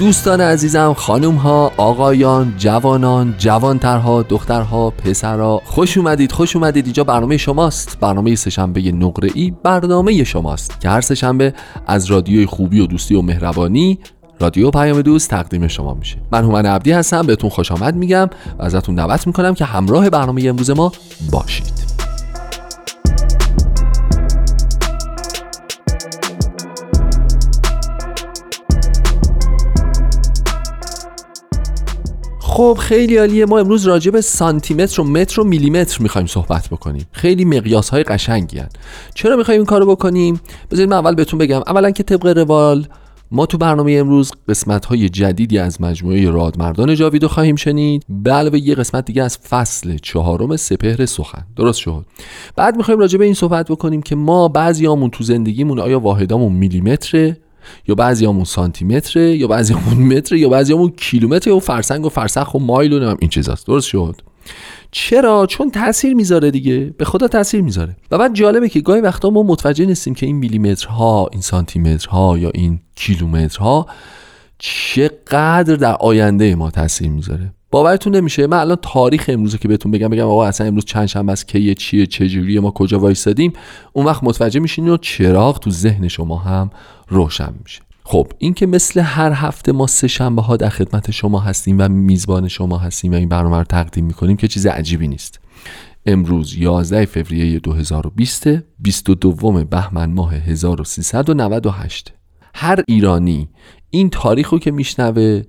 دوستان 0.00 0.40
عزیزم 0.40 0.94
خانم 0.94 1.34
ها 1.34 1.72
آقایان 1.76 2.54
جوانان 2.58 3.34
جوانترها 3.38 4.22
دخترها 4.22 4.90
پسرها 4.90 5.62
خوش 5.64 5.98
اومدید 5.98 6.32
خوش 6.32 6.56
اومدید. 6.56 6.84
اینجا 6.84 7.04
برنامه 7.04 7.36
شماست. 7.36 7.98
برنامه 8.00 8.34
سهشنبه 8.34 8.92
نقره 8.92 9.30
ای 9.34 9.52
برنامه 9.62 10.24
شماست 10.24 10.80
که 10.80 10.88
هر 10.88 11.00
سهشنبه 11.00 11.54
از 11.86 12.06
رادیوی 12.06 12.46
خوبی 12.46 12.80
و 12.80 12.86
دوستی 12.86 13.14
و 13.14 13.22
مهربانی 13.22 13.98
رادیو 14.40 14.70
پیام 14.70 15.02
دوست 15.02 15.30
تقدیم 15.30 15.68
شما 15.68 15.94
میشه. 15.94 16.16
من 16.32 16.44
هومن 16.44 16.66
عبدی 16.66 16.92
هستم 16.92 17.22
بهتون 17.22 17.50
خوش 17.50 17.72
آمد 17.72 17.96
میگم 17.96 18.30
و 18.58 18.62
ازتون 18.62 18.94
دعوت 18.94 19.26
می‌کنم 19.26 19.54
که 19.54 19.64
همراه 19.64 20.10
برنامه 20.10 20.42
امروز 20.48 20.70
ما 20.70 20.92
باشید. 21.32 21.89
خب 32.60 32.76
خیلی 32.80 33.16
عالیه. 33.16 33.46
ما 33.46 33.58
امروز 33.58 33.86
راجع 33.86 34.10
به 34.10 34.20
سانتیمتر 34.20 35.00
و 35.00 35.04
متر 35.04 35.40
و 35.40 35.44
میلیمتر 35.44 36.02
می‌خوایم 36.02 36.26
صحبت 36.26 36.68
بکنیم. 36.68 37.06
خیلی 37.12 37.44
مقیاس 37.44 37.88
های 37.88 38.02
قشنگی 38.02 38.58
هن. 38.58 38.68
چرا 39.14 39.36
می‌خوایم 39.36 39.60
این 39.60 39.66
کارو 39.66 39.86
بکنیم؟ 39.86 40.40
بذارید 40.70 40.90
من 40.90 40.96
اول 40.96 41.14
بهتون 41.14 41.38
بگم. 41.38 41.60
اولا 41.66 41.90
که 41.90 42.02
طبق 42.02 42.26
روال 42.26 42.86
ما 43.30 43.46
تو 43.46 43.58
برنامه 43.58 43.92
امروز 43.92 44.32
قسمت 44.48 44.84
های 44.84 45.08
جدیدی 45.08 45.58
از 45.58 45.80
مجموعه 45.80 46.30
رادمردان 46.30 46.94
جاویدو 46.94 47.28
خواهیم 47.28 47.56
شنید. 47.56 48.04
به 48.08 48.32
علاوه 48.32 48.58
یه 48.58 48.74
قسمت 48.74 49.04
دیگه 49.04 49.22
از 49.22 49.38
فصل 49.38 49.96
چهارم 50.02 50.56
سپهر 50.56 51.06
سخن. 51.06 51.46
درست 51.56 51.78
شد. 51.78 52.06
بعد 52.56 52.76
می‌خوایم 52.76 53.00
راجع 53.00 53.18
به 53.18 53.24
این 53.24 53.34
صحبت 53.34 53.70
بکنیم 53.70 54.02
که 54.02 54.16
ما 54.16 54.48
بعضیامون 54.48 55.10
تو 55.10 55.24
زندگیمون 55.24 55.78
آیا 55.78 56.00
واحدامون 56.00 56.52
میلیمتره؟ 56.52 57.36
یا 57.88 57.94
بعضیامون 57.94 58.44
سانتی 58.44 58.84
متره 58.84 59.36
یا 59.36 59.46
بعضیامون 59.46 60.16
متر 60.16 60.36
یا 60.36 60.48
بعضیامون 60.48 60.90
کیلومتر 60.96 61.50
و 61.50 61.60
فرسنگ 61.60 62.04
و 62.04 62.08
فرسخ 62.08 62.54
و 62.54 62.58
مایل 62.58 62.92
و 62.92 63.16
این 63.20 63.30
چیزاست. 63.30 63.66
درست 63.66 63.88
شد. 63.88 64.16
چرا؟ 64.90 65.46
چون 65.46 65.70
تاثیر 65.70 66.14
می‌ذاره 66.14 66.50
دیگه. 66.50 66.94
به 66.98 67.04
خدا 67.04 67.28
تاثیر 67.28 67.60
می‌ذاره. 67.62 67.96
و 68.10 68.18
بعد 68.18 68.34
جالبه 68.34 68.68
که 68.68 68.80
گاهی 68.80 69.00
وقتا 69.00 69.30
ما 69.30 69.42
متوجه 69.42 69.86
نیستیم 69.86 70.14
که 70.14 70.26
این 70.26 70.36
میلیمترها 70.36 71.28
این 71.32 71.40
سانتیمترها 71.40 72.38
یا 72.38 72.50
این 72.54 72.80
کیلومترها 72.94 73.86
چقدر 74.58 75.76
در 75.76 75.96
آینده 76.00 76.54
ما 76.54 76.70
تاثیر 76.70 77.08
می‌ذاره. 77.08 77.52
باورتون 77.70 78.16
نمیشه؟ 78.16 78.46
من 78.46 78.56
الان 78.56 78.78
تاریخ 78.82 79.24
امروز 79.28 79.56
که 79.56 79.68
بهتون 79.68 79.92
بگم 79.92 80.08
بگم 80.08 80.26
آقا 80.26 80.46
اصلا 80.46 80.66
امروز 80.66 80.84
چند 80.84 81.06
شنبه 81.06 81.32
است 81.32 81.48
کیه 81.48 81.74
چیه 81.74 82.06
چه 82.06 82.28
جوریه 82.28 82.60
ما 82.60 82.70
کجا 82.70 82.98
وایسادیم؟ 82.98 83.52
اون 83.92 84.06
وقت 84.06 84.24
متوجه 84.24 84.60
میشین 84.60 84.88
و 84.88 84.96
چراغ 84.96 85.58
تو 85.58 85.70
ذهن 85.70 86.08
شما 86.08 86.36
هم 86.36 86.70
روشن 87.08 87.54
میشه. 87.62 87.82
خب 88.04 88.26
این 88.38 88.54
که 88.54 88.66
مثل 88.66 89.00
هر 89.00 89.32
هفته 89.32 89.72
ما 89.72 89.86
سه 89.86 90.08
شنبه 90.08 90.42
ها 90.42 90.56
در 90.56 90.68
خدمت 90.68 91.10
شما 91.10 91.40
هستیم 91.40 91.76
و 91.78 91.88
میزبان 91.88 92.48
شما 92.48 92.78
هستیم 92.78 93.12
و 93.12 93.14
این 93.14 93.28
برنامه 93.28 93.58
رو 93.58 93.64
تقدیم 93.64 94.04
می‌کنیم 94.04 94.36
که 94.36 94.48
چیز 94.48 94.66
عجیبی 94.66 95.08
نیست. 95.08 95.40
امروز 96.06 96.54
11 96.54 97.06
فوریه 97.06 97.58
2020 97.58 98.48
22 98.78 99.64
بهمن 99.64 100.12
ماه 100.12 100.34
1398 100.34 102.12
هر 102.54 102.84
ایرانی 102.88 103.48
این 103.90 104.10
تاریخ 104.10 104.48
رو 104.48 104.58
که 104.58 104.70
میشنوه 104.70 105.42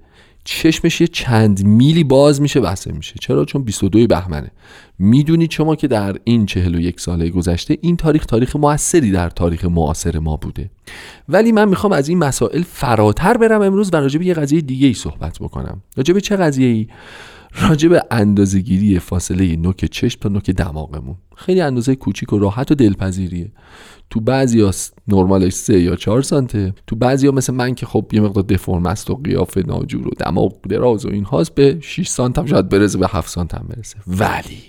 چشمش 0.44 1.02
یه 1.02 1.08
چند 1.08 1.64
میلی 1.66 2.04
باز 2.04 2.42
میشه 2.42 2.60
بسته 2.60 2.92
میشه. 2.92 3.16
چرا؟ 3.22 3.46
چون 3.46 3.64
22 3.64 4.08
بهمنه. 4.08 4.52
می‌دونید 5.00 5.52
شما 5.52 5.76
که 5.76 5.88
در 5.88 6.16
این 6.24 6.46
41 6.46 7.00
ساله 7.00 7.30
گذشته 7.30 7.78
این 7.82 7.98
تاریخ 7.98 8.26
تاریخ 8.26 8.56
موثری 8.56 9.12
در 9.12 9.30
تاریخ 9.30 9.66
معاصر 9.66 10.20
ما 10.20 10.38
بوده. 10.38 10.70
ولی 11.30 11.52
من 11.52 11.70
می‌خوام 11.70 11.94
از 11.94 12.10
این 12.10 12.18
مسائل 12.18 12.64
فراتر 12.64 13.38
برم 13.38 13.62
امروز 13.62 13.90
و 13.94 13.96
راجع 13.96 14.22
یه 14.22 14.34
قضیه 14.34 14.62
دیگه 14.62 14.88
ای 14.88 14.94
صحبت 14.94 15.40
بکنم. 15.40 15.82
راجع 15.98 16.20
چه 16.20 16.36
قضیه 16.36 16.68
ای 16.68 16.88
راجع 17.54 17.90
به 17.90 18.04
اندازه‌گیری 18.12 19.00
فاصله 19.00 19.56
نوک 19.56 19.86
چشم 19.86 20.20
تا 20.20 20.30
نوک 20.30 20.50
دماغمون. 20.50 21.16
خیلی 21.36 21.62
اندازه 21.62 21.96
کوچیک 21.96 22.34
و 22.34 22.40
راحت 22.40 22.72
و 22.72 22.76
دلپذیریه. 22.76 23.52
تو 24.10 24.20
بعضی 24.20 24.62
ها 24.62 24.72
نرمالش 25.08 25.54
سه 25.54 25.80
یا 25.80 25.96
چهار 25.96 26.22
سانته. 26.22 26.74
تو 26.88 26.96
بعضی 26.96 27.28
ها 27.28 27.34
مثل 27.34 27.54
من 27.54 27.76
که 27.76 27.86
خب 27.86 28.06
یه 28.14 28.22
مقدار 28.22 28.44
دفرم 28.44 28.86
است 28.86 29.10
و 29.10 29.16
قیافه 29.16 29.64
ناجور 29.68 30.08
و 30.08 30.12
دماغ 30.20 30.62
دراز 30.70 31.06
و 31.06 31.10
این 31.10 31.24
هاست 31.24 31.56
به 31.56 31.78
6 31.82 32.08
سانت 32.08 32.40
هم 32.40 32.46
شاید 32.46 32.70
برسه 32.70 32.98
به 32.98 33.08
7 33.08 33.30
سانت 33.30 33.56
هم 33.56 33.66
برسه. 33.70 33.98
ولی 34.08 34.64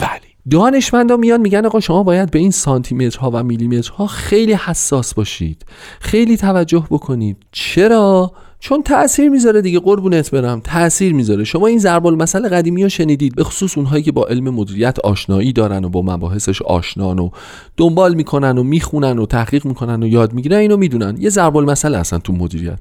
ولی 0.00 0.32
دانشمندا 0.50 1.16
میان 1.16 1.40
میگن 1.40 1.66
آقا 1.66 1.80
شما 1.80 2.02
باید 2.02 2.30
به 2.30 2.38
این 2.38 2.50
سانتیمترها 2.50 3.30
و 3.30 3.42
میلیمترها 3.42 4.06
خیلی 4.06 4.52
حساس 4.52 5.14
باشید. 5.14 5.64
خیلی 6.00 6.36
توجه 6.36 6.86
بکنید. 6.90 7.36
چرا؟ 7.52 8.32
چون 8.64 8.82
تاثیر 8.82 9.28
می‌ذاره 9.28 9.62
دیگه 9.62 9.80
قربونت 9.80 10.30
برم. 10.30 10.60
تاثیر 10.60 11.14
می‌ذاره. 11.14 11.44
شما 11.44 11.66
این 11.66 11.78
ضرب 11.78 12.06
المثل 12.06 12.48
قدیمی 12.48 12.82
رو 12.82 12.88
شنیدید. 12.88 13.34
به 13.34 13.44
خصوص 13.44 13.78
اونهایی 13.78 14.02
که 14.02 14.12
با 14.12 14.26
علم 14.26 14.50
مدیریت 14.50 14.98
آشنایی 14.98 15.52
دارن 15.52 15.84
و 15.84 15.88
با 15.88 16.02
مباحثش 16.02 16.62
آشنان 16.62 17.18
و 17.18 17.30
دنبال 17.76 18.14
می‌کنن 18.14 18.58
و 18.58 18.62
می‌خونن 18.62 19.18
و 19.18 19.26
تحقیق 19.26 19.66
می‌کنن 19.66 20.02
و 20.02 20.06
یاد 20.06 20.32
می‌گیرن 20.32 20.58
اینو 20.58 20.76
می‌دونن. 20.76 21.16
یه 21.20 21.30
ضرب 21.30 21.56
المثل 21.56 21.94
هستن 21.94 22.18
تو 22.18 22.32
مدیریت. 22.32 22.78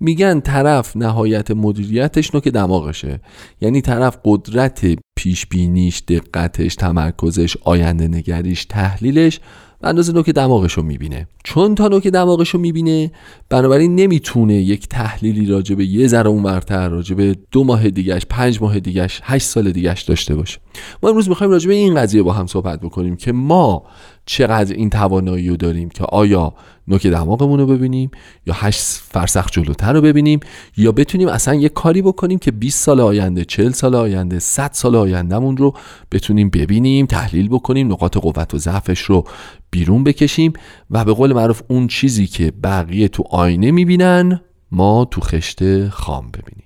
میگن 0.00 0.40
طرف 0.40 0.96
نهایت 0.96 1.50
مدیریتش 1.50 2.34
نو 2.34 2.40
که 2.40 2.50
دماغشه. 2.50 3.20
یعنی 3.60 3.80
طرف 3.80 4.16
قدرت 4.24 4.86
پیش 5.16 5.46
بینیش 5.46 6.02
دقتش 6.08 6.74
تمرکزش 6.74 7.56
آینده 7.64 8.08
نگریش 8.08 8.64
تحلیلش 8.64 9.40
به 9.80 9.88
اندازه 9.88 10.12
نوک 10.12 10.30
دماغش 10.30 10.72
رو 10.72 10.82
می‌بینه. 10.82 11.28
چون 11.44 11.74
تا 11.74 11.88
نوک 11.88 12.06
دماغش 12.06 12.50
رو 12.50 12.60
می‌بینه 12.60 13.10
بنابراین 13.48 13.94
نمی‌تونه 13.94 14.54
یک 14.54 14.88
تحلیلی 14.88 15.46
راجع 15.46 15.74
به 15.74 15.84
یه 15.84 16.06
ذره 16.06 16.28
اون 16.28 16.42
برتر 16.42 16.88
راجع 16.88 17.14
به 17.14 17.36
دو 17.50 17.64
ماه 17.64 17.90
دیگهش 17.90 18.22
پنج 18.28 18.62
ماه 18.62 18.80
دیگهش 18.80 19.20
هشت 19.24 19.46
سال 19.46 19.72
دیگهش 19.72 20.02
داشته 20.02 20.34
باشه. 20.34 20.58
ما 21.02 21.08
امروز 21.10 21.28
می‌خوایم 21.28 21.50
راجع 21.50 21.68
به 21.68 21.74
این 21.74 21.94
قضیه 21.94 22.22
با 22.22 22.32
هم 22.32 22.46
صحبت 22.46 22.80
بکنیم 22.80 23.16
که 23.16 23.32
ما 23.32 23.82
چقدر 24.30 24.74
این 24.74 24.90
توانایی 24.90 25.48
رو 25.48 25.56
داریم 25.56 25.88
که 25.88 26.04
آیا 26.04 26.54
نوک 26.88 27.06
دماغمون 27.06 27.60
رو 27.60 27.66
ببینیم 27.66 28.10
یا 28.46 28.54
هشت 28.56 28.80
فرسخ 28.82 29.50
جلوتر 29.50 29.92
رو 29.92 30.00
ببینیم 30.00 30.40
یا 30.76 30.92
بتونیم 30.92 31.28
اصلا 31.28 31.54
یه 31.54 31.68
کاری 31.68 32.02
بکنیم 32.02 32.38
که 32.38 32.50
20 32.50 32.84
سال 32.84 33.00
آینده 33.00 33.44
40 33.44 33.72
سال 33.72 33.94
آینده 33.94 34.38
100 34.38 34.70
سال 34.72 34.96
آیندهمون 34.96 35.56
رو 35.56 35.74
بتونیم 36.12 36.50
ببینیم 36.50 37.06
تحلیل 37.06 37.48
بکنیم 37.48 37.92
نقاط 37.92 38.16
قوت 38.16 38.54
و 38.54 38.58
ضعفش 38.58 39.00
رو 39.00 39.24
بیرون 39.70 40.04
بکشیم 40.04 40.52
و 40.90 41.04
به 41.04 41.12
قول 41.12 41.32
معروف 41.32 41.62
اون 41.68 41.86
چیزی 41.86 42.26
که 42.26 42.52
بقیه 42.62 43.08
تو 43.08 43.24
آینه 43.30 43.70
می‌بینن 43.70 44.40
ما 44.72 45.04
تو 45.10 45.20
خشت 45.20 45.88
خام 45.88 46.30
ببینیم. 46.30 46.59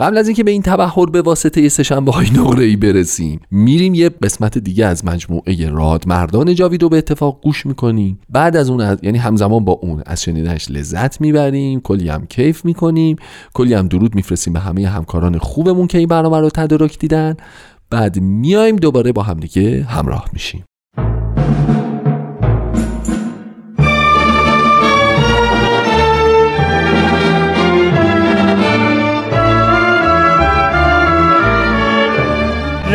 قبل 0.00 0.18
از 0.18 0.28
اینکه 0.28 0.44
به 0.44 0.50
این 0.50 0.62
تبهر 0.62 1.06
به 1.06 1.22
واسطه 1.22 1.68
سهشنبه 1.68 2.12
های 2.12 2.30
نقره 2.30 2.64
ای 2.64 2.76
برسیم 2.76 3.40
میریم 3.50 3.94
یه 3.94 4.08
قسمت 4.08 4.58
دیگه 4.58 4.86
از 4.86 5.04
مجموعه 5.04 5.68
راد 5.68 6.08
مردان 6.08 6.54
جاوید 6.54 6.82
رو 6.82 6.88
به 6.88 6.98
اتفاق 6.98 7.40
گوش 7.42 7.66
می‌کنیم. 7.66 8.18
بعد 8.28 8.56
از 8.56 8.70
اون 8.70 8.80
از... 8.80 8.98
یعنی 9.02 9.18
همزمان 9.18 9.64
با 9.64 9.72
اون 9.72 10.02
از 10.06 10.22
شنیدنش 10.22 10.70
لذت 10.70 11.20
می‌بریم 11.20 11.80
کلی 11.80 12.08
هم 12.08 12.26
کیف 12.26 12.64
می‌کنیم 12.64 13.16
کلی 13.54 13.74
هم 13.74 13.88
درود 13.88 14.14
میفرستیم 14.14 14.52
به 14.52 14.60
همه 14.60 14.86
همکاران 14.88 15.38
خوبمون 15.38 15.86
که 15.86 15.98
این 15.98 16.08
برنامه 16.08 16.40
رو 16.40 16.50
تدارک 16.50 16.98
دیدن. 16.98 17.36
بعد 17.90 18.20
میایم 18.20 18.76
دوباره 18.76 19.12
با 19.12 19.22
همدیگه 19.22 19.82
همراه 19.82 20.28
میشیم. 20.32 20.64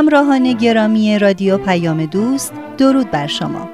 همراهان 0.00 0.52
گرامی 0.52 1.18
رادیو 1.18 1.58
پیام 1.58 2.06
دوست 2.06 2.52
درود 2.78 3.10
بر 3.10 3.26
شما 3.26 3.68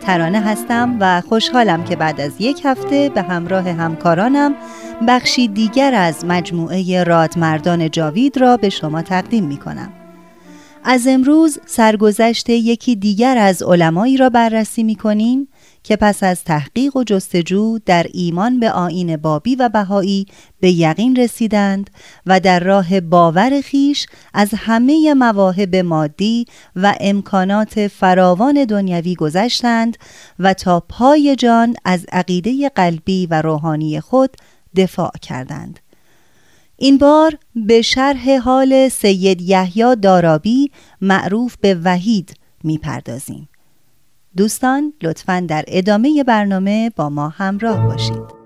ترانه 0.00 0.40
هستم 0.40 0.96
و 1.00 1.20
خوشحالم 1.20 1.84
که 1.84 1.96
بعد 1.96 2.20
از 2.20 2.32
یک 2.38 2.60
هفته 2.64 3.08
به 3.14 3.22
همراه 3.22 3.68
همکارانم 3.68 4.54
بخشی 5.08 5.48
دیگر 5.48 5.94
از 5.94 6.24
مجموعه 6.24 7.04
رادمردان 7.04 7.90
جاوید 7.90 8.38
را 8.38 8.56
به 8.56 8.68
شما 8.68 9.02
تقدیم 9.02 9.44
می 9.44 9.56
کنم. 9.56 9.92
از 10.84 11.06
امروز 11.06 11.58
سرگذشت 11.66 12.50
یکی 12.50 12.96
دیگر 12.96 13.38
از 13.38 13.62
علمایی 13.62 14.16
را 14.16 14.30
بررسی 14.30 14.82
می 14.82 14.94
کنیم 14.94 15.48
که 15.82 15.96
پس 15.96 16.22
از 16.22 16.44
تحقیق 16.44 16.96
و 16.96 17.04
جستجو 17.04 17.78
در 17.86 18.06
ایمان 18.12 18.60
به 18.60 18.70
آین 18.70 19.16
بابی 19.16 19.56
و 19.56 19.68
بهایی 19.68 20.26
به 20.60 20.70
یقین 20.70 21.16
رسیدند 21.16 21.90
و 22.26 22.40
در 22.40 22.60
راه 22.60 23.00
باور 23.00 23.60
خیش 23.60 24.06
از 24.34 24.50
همه 24.56 25.14
مواهب 25.14 25.76
مادی 25.76 26.46
و 26.76 26.94
امکانات 27.00 27.86
فراوان 27.86 28.64
دنیوی 28.64 29.14
گذشتند 29.14 29.96
و 30.38 30.54
تا 30.54 30.80
پای 30.80 31.36
جان 31.36 31.74
از 31.84 32.06
عقیده 32.12 32.68
قلبی 32.68 33.26
و 33.26 33.42
روحانی 33.42 34.00
خود 34.00 34.36
دفاع 34.76 35.12
کردند. 35.22 35.80
این 36.76 36.98
بار 36.98 37.38
به 37.54 37.82
شرح 37.82 38.36
حال 38.38 38.88
سید 38.88 39.40
یحیی 39.40 39.96
دارابی 39.96 40.70
معروف 41.00 41.56
به 41.60 41.74
وحید 41.84 42.34
می‌پردازیم. 42.64 43.49
دوستان 44.36 44.92
لطفا 45.02 45.46
در 45.48 45.64
ادامه 45.68 46.24
برنامه 46.24 46.90
با 46.96 47.08
ما 47.08 47.28
همراه 47.28 47.86
باشید. 47.86 48.40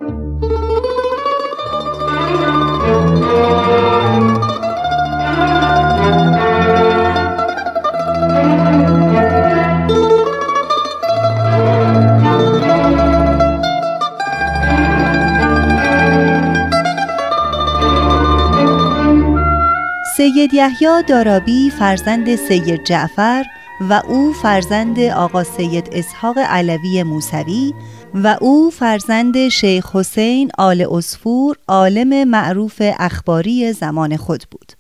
سید 20.17 20.55
یحیی 20.55 21.03
دارابی 21.09 21.71
فرزند 21.71 22.37
سید 22.37 22.85
جعفر 22.85 23.45
و 23.81 24.03
او 24.09 24.33
فرزند 24.33 25.01
آقا 25.01 25.45
سید 25.45 25.89
اسحاق 25.93 26.39
علوی 26.39 27.03
موسوی 27.03 27.75
و 28.15 28.37
او 28.41 28.71
فرزند 28.71 29.49
شیخ 29.49 29.97
حسین 29.97 30.51
آل 30.59 30.87
اسفور 30.91 31.57
عالم 31.69 32.29
معروف 32.29 32.83
اخباری 32.99 33.73
زمان 33.73 34.17
خود 34.17 34.45
بود. 34.51 34.73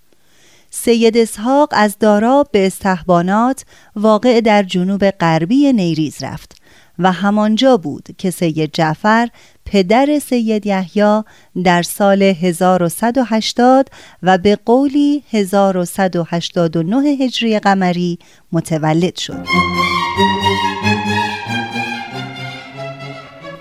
سید 0.70 1.17
اسحاق 1.17 1.69
از 1.73 1.99
داراب 1.99 2.49
به 2.52 2.67
استحبانات 2.67 3.64
واقع 3.96 4.41
در 4.41 4.62
جنوب 4.62 5.11
غربی 5.11 5.73
نیریز 5.73 6.23
رفت 6.23 6.56
و 6.99 7.12
همانجا 7.12 7.76
بود 7.76 8.08
که 8.19 8.31
سید 8.31 8.73
جعفر 8.73 9.29
پدر 9.66 10.19
سید 10.19 10.66
یحیی 10.66 11.22
در 11.64 11.82
سال 11.82 12.22
1180 12.22 13.88
و 14.22 14.38
به 14.38 14.58
قولی 14.64 15.22
1189 15.31 16.96
هجری 16.96 17.58
قمری 17.58 18.19
متولد 18.52 19.16
شد. 19.16 19.46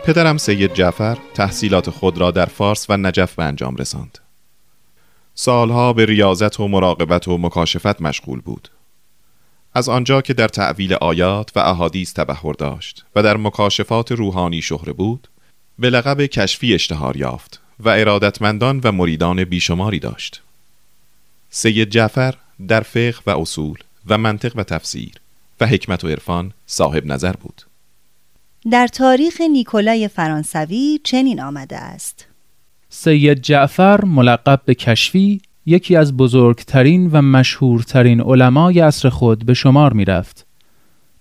پدرم 0.05 0.37
سید 0.37 0.73
جعفر 0.73 1.17
تحصیلات 1.33 1.89
خود 1.89 2.17
را 2.17 2.31
در 2.31 2.45
فارس 2.45 2.89
و 2.89 2.97
نجف 2.97 3.35
به 3.35 3.43
انجام 3.43 3.75
رساند. 3.75 4.17
سالها 5.35 5.93
به 5.93 6.05
ریاضت 6.05 6.59
و 6.59 6.67
مراقبت 6.67 7.27
و 7.27 7.37
مکاشفت 7.37 8.01
مشغول 8.01 8.41
بود. 8.41 8.69
از 9.73 9.89
آنجا 9.89 10.21
که 10.21 10.33
در 10.33 10.47
تعویل 10.47 10.93
آیات 10.93 11.51
و 11.55 11.59
احادیث 11.59 12.13
تبهر 12.13 12.53
داشت 12.53 13.05
و 13.15 13.23
در 13.23 13.37
مکاشفات 13.37 14.11
روحانی 14.11 14.61
شهره 14.61 14.93
بود 14.93 15.27
به 15.79 15.89
لقب 15.89 16.25
کشفی 16.25 16.73
اشتهار 16.73 17.17
یافت 17.17 17.61
و 17.79 17.89
ارادتمندان 17.89 18.81
و 18.83 18.91
مریدان 18.91 19.43
بیشماری 19.43 19.99
داشت. 19.99 20.41
سید 21.49 21.89
جعفر 21.89 22.33
در 22.67 22.81
فقه 22.81 23.19
و 23.27 23.29
اصول 23.29 23.77
و 24.07 24.17
منطق 24.17 24.51
و 24.55 24.63
تفسیر 24.63 25.11
و 25.61 25.67
حکمت 25.67 26.03
و 26.03 26.07
عرفان 26.07 26.51
صاحب 26.65 27.05
نظر 27.05 27.33
بود. 27.33 27.61
در 28.71 28.87
تاریخ 28.87 29.41
نیکولای 29.41 30.07
فرانسوی 30.07 30.99
چنین 31.03 31.41
آمده 31.41 31.77
است. 31.77 32.27
سید 32.89 33.41
جعفر 33.41 34.05
ملقب 34.05 34.61
به 34.65 34.75
کشفی 34.75 35.41
یکی 35.65 35.95
از 35.95 36.17
بزرگترین 36.17 37.09
و 37.11 37.21
مشهورترین 37.21 38.21
علمای 38.21 38.79
عصر 38.79 39.09
خود 39.09 39.45
به 39.45 39.53
شمار 39.53 39.93
می 39.93 40.05
رفت. 40.05 40.45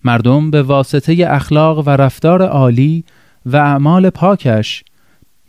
مردم 0.04 0.50
به 0.50 0.62
واسطه 0.62 1.26
اخلاق 1.28 1.88
و 1.88 1.90
رفتار 1.90 2.42
عالی 2.42 3.04
و 3.46 3.56
اعمال 3.56 4.10
پاکش 4.10 4.84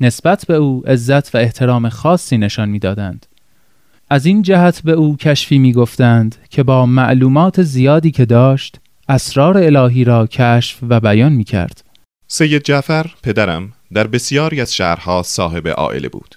نسبت 0.01 0.45
به 0.45 0.53
او 0.53 0.83
عزت 0.87 1.35
و 1.35 1.37
احترام 1.37 1.89
خاصی 1.89 2.37
نشان 2.37 2.69
می‌دادند. 2.69 3.25
از 4.09 4.25
این 4.25 4.41
جهت 4.41 4.81
به 4.81 4.91
او 4.91 5.17
کشفی 5.17 5.57
می 5.57 5.73
گفتند 5.73 6.35
که 6.49 6.63
با 6.63 6.85
معلومات 6.85 7.61
زیادی 7.61 8.11
که 8.11 8.25
داشت 8.25 8.79
اسرار 9.09 9.57
الهی 9.57 10.03
را 10.03 10.27
کشف 10.27 10.79
و 10.89 10.99
بیان 10.99 11.31
می 11.31 11.43
کرد. 11.43 11.83
سید 12.27 12.63
جعفر 12.63 13.05
پدرم 13.23 13.73
در 13.93 14.07
بسیاری 14.07 14.61
از 14.61 14.75
شهرها 14.75 15.23
صاحب 15.23 15.67
عائله 15.67 16.09
بود. 16.09 16.35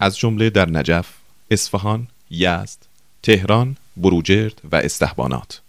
از 0.00 0.18
جمله 0.18 0.50
در 0.50 0.70
نجف، 0.70 1.08
اصفهان، 1.50 2.06
یزد، 2.30 2.78
تهران، 3.22 3.76
بروجرد 3.96 4.60
و 4.72 4.76
استحبانات. 4.76 5.60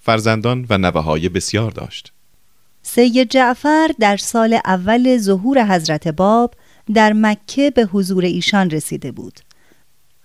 فرزندان 0.00 0.66
و 0.70 0.78
نوه 0.78 1.02
های 1.02 1.28
بسیار 1.28 1.70
داشت. 1.70 2.12
سید 2.82 3.30
جعفر 3.30 3.90
در 4.00 4.16
سال 4.16 4.58
اول 4.64 5.18
ظهور 5.18 5.74
حضرت 5.74 6.08
باب 6.08 6.54
در 6.94 7.12
مکه 7.12 7.70
به 7.70 7.84
حضور 7.84 8.24
ایشان 8.24 8.70
رسیده 8.70 9.12
بود 9.12 9.40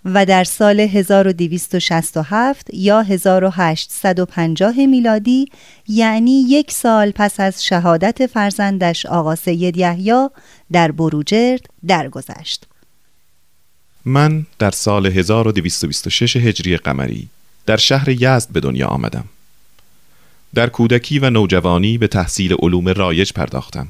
و 0.05 0.25
در 0.25 0.43
سال 0.43 0.79
1267 0.79 2.73
یا 2.73 3.01
1850 3.01 4.85
میلادی 4.85 5.45
یعنی 5.87 6.41
یک 6.41 6.71
سال 6.71 7.11
پس 7.11 7.39
از 7.39 7.65
شهادت 7.65 8.25
فرزندش 8.25 9.05
آقا 9.05 9.35
سید 9.35 9.77
یحیی 9.77 10.27
در 10.71 10.91
بروجرد 10.91 11.65
درگذشت. 11.87 12.67
من 14.05 14.45
در 14.59 14.71
سال 14.71 15.05
1226 15.05 16.35
هجری 16.35 16.77
قمری 16.77 17.27
در 17.65 17.77
شهر 17.77 18.09
یزد 18.09 18.49
به 18.51 18.59
دنیا 18.59 18.87
آمدم. 18.87 19.25
در 20.57 20.69
کودکی 20.69 21.19
و 21.19 21.29
نوجوانی 21.29 21.97
به 21.97 22.07
تحصیل 22.07 22.55
علوم 22.59 22.87
رایج 22.87 23.33
پرداختم 23.33 23.87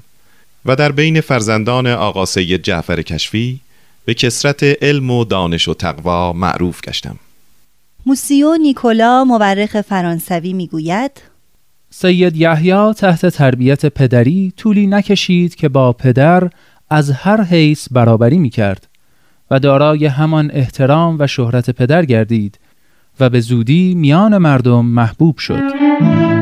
و 0.65 0.75
در 0.75 0.91
بین 0.91 1.21
فرزندان 1.21 1.87
آقا 1.87 2.25
سید 2.25 2.61
جعفر 2.61 3.01
کشفی 3.01 3.59
به 4.05 4.13
کسرت 4.13 4.63
علم 4.63 5.11
و 5.11 5.25
دانش 5.25 5.67
و 5.67 5.73
تقوا 5.73 6.33
معروف 6.33 6.81
گشتم 6.81 7.15
موسیو 8.05 8.57
نیکولا 8.61 9.23
مورخ 9.23 9.81
فرانسوی 9.81 10.53
می‌گوید 10.53 11.11
سید 11.89 12.37
یحیی 12.37 12.93
تحت 12.93 13.25
تربیت 13.25 13.85
پدری 13.85 14.53
طولی 14.57 14.87
نکشید 14.87 15.55
که 15.55 15.69
با 15.69 15.93
پدر 15.93 16.49
از 16.89 17.11
هر 17.11 17.41
حیث 17.41 17.87
برابری 17.91 18.39
می 18.39 18.49
کرد 18.49 18.87
و 19.51 19.59
دارای 19.59 20.05
همان 20.05 20.51
احترام 20.53 21.15
و 21.19 21.27
شهرت 21.27 21.69
پدر 21.69 22.05
گردید 22.05 22.59
و 23.19 23.29
به 23.29 23.39
زودی 23.39 23.95
میان 23.95 24.37
مردم 24.37 24.85
محبوب 24.85 25.37
شد. 25.37 26.36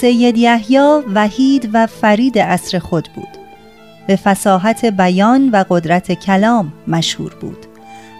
سید 0.00 0.38
یحیی 0.38 1.02
وحید 1.14 1.70
و 1.72 1.86
فرید 1.86 2.38
عصر 2.38 2.78
خود 2.78 3.08
بود. 3.14 3.28
به 4.06 4.16
فساحت 4.16 4.84
بیان 4.84 5.48
و 5.48 5.64
قدرت 5.70 6.12
کلام 6.12 6.72
مشهور 6.88 7.34
بود 7.34 7.66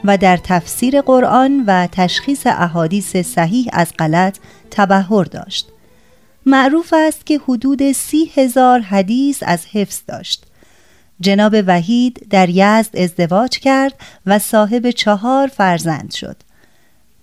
و 0.04 0.18
در 0.18 0.36
تفسیر 0.36 1.00
قرآن 1.00 1.64
و 1.66 1.88
تشخیص 1.92 2.46
احادیث 2.46 3.16
صحیح 3.16 3.68
از 3.72 3.92
غلط 3.98 4.38
تبهر 4.70 5.24
داشت. 5.24 5.68
معروف 6.46 6.94
است 6.96 7.26
که 7.26 7.40
حدود 7.48 7.92
سی 7.92 8.30
هزار 8.34 8.80
حدیث 8.80 9.42
از 9.46 9.66
حفظ 9.72 10.00
داشت. 10.08 10.46
جناب 11.20 11.54
وحید 11.66 12.26
در 12.30 12.48
یزد 12.48 12.96
ازدواج 12.96 13.58
کرد 13.58 13.94
و 14.26 14.38
صاحب 14.38 14.90
چهار 14.90 15.48
فرزند 15.48 16.12
شد. 16.12 16.36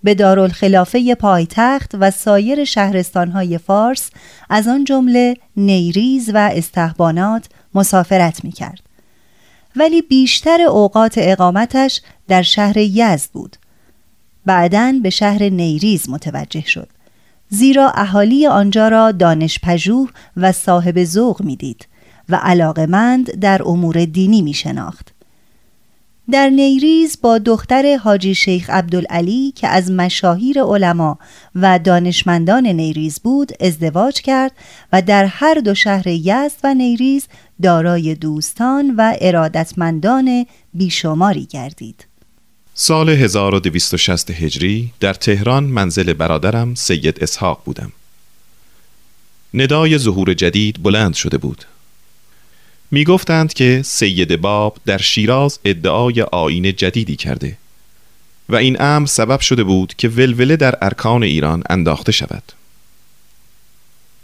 به 0.04 0.14
دارالخلافه 0.14 1.14
پایتخت 1.14 1.90
و 1.94 2.10
سایر 2.10 2.64
شهرستانهای 2.64 3.58
فارس 3.58 4.10
از 4.50 4.68
آن 4.68 4.84
جمله 4.84 5.36
نیریز 5.56 6.30
و 6.34 6.50
استحبانات 6.52 7.46
مسافرت 7.74 8.44
می 8.44 8.52
کرد. 8.52 8.80
ولی 9.76 10.02
بیشتر 10.02 10.62
اوقات 10.62 11.14
اقامتش 11.16 12.00
در 12.28 12.42
شهر 12.42 12.78
یزد 12.78 13.30
بود. 13.32 13.56
بعدا 14.46 14.94
به 15.02 15.10
شهر 15.10 15.42
نیریز 15.42 16.08
متوجه 16.08 16.66
شد. 16.66 16.88
زیرا 17.48 17.90
اهالی 17.90 18.46
آنجا 18.46 18.88
را 18.88 19.12
دانش 19.12 19.58
پژوه 19.62 20.08
و 20.36 20.52
صاحب 20.52 21.04
ذوق 21.04 21.42
می‌دید 21.42 21.88
و 22.28 22.36
علاقمند 22.36 23.34
در 23.40 23.62
امور 23.62 24.04
دینی 24.04 24.42
می 24.42 24.54
شناخت. 24.54 25.13
در 26.30 26.48
نیریز 26.48 27.18
با 27.22 27.38
دختر 27.38 27.96
حاجی 27.96 28.34
شیخ 28.34 28.70
عبدالعلی 28.70 29.52
که 29.56 29.68
از 29.68 29.90
مشاهیر 29.90 30.62
علما 30.62 31.18
و 31.54 31.78
دانشمندان 31.78 32.66
نیریز 32.66 33.20
بود 33.20 33.52
ازدواج 33.60 34.20
کرد 34.20 34.52
و 34.92 35.02
در 35.02 35.24
هر 35.24 35.54
دو 35.54 35.74
شهر 35.74 36.08
یزد 36.08 36.56
و 36.64 36.74
نیریز 36.74 37.28
دارای 37.62 38.14
دوستان 38.14 38.94
و 38.96 39.14
ارادتمندان 39.20 40.46
بیشماری 40.74 41.46
گردید. 41.46 42.06
سال 42.74 43.08
1260 43.08 44.30
هجری 44.30 44.92
در 45.00 45.14
تهران 45.14 45.64
منزل 45.64 46.12
برادرم 46.12 46.74
سید 46.74 47.22
اسحاق 47.22 47.62
بودم. 47.64 47.92
ندای 49.54 49.98
ظهور 49.98 50.34
جدید 50.34 50.82
بلند 50.82 51.14
شده 51.14 51.38
بود. 51.38 51.64
می 52.94 53.04
گفتند 53.04 53.52
که 53.52 53.82
سید 53.84 54.40
باب 54.40 54.76
در 54.86 54.98
شیراز 54.98 55.58
ادعای 55.64 56.22
آین 56.22 56.72
جدیدی 56.76 57.16
کرده 57.16 57.56
و 58.48 58.56
این 58.56 58.82
امر 58.82 59.06
سبب 59.06 59.40
شده 59.40 59.64
بود 59.64 59.94
که 59.98 60.08
ولوله 60.08 60.56
در 60.56 60.78
ارکان 60.82 61.22
ایران 61.22 61.62
انداخته 61.70 62.12
شود. 62.12 62.52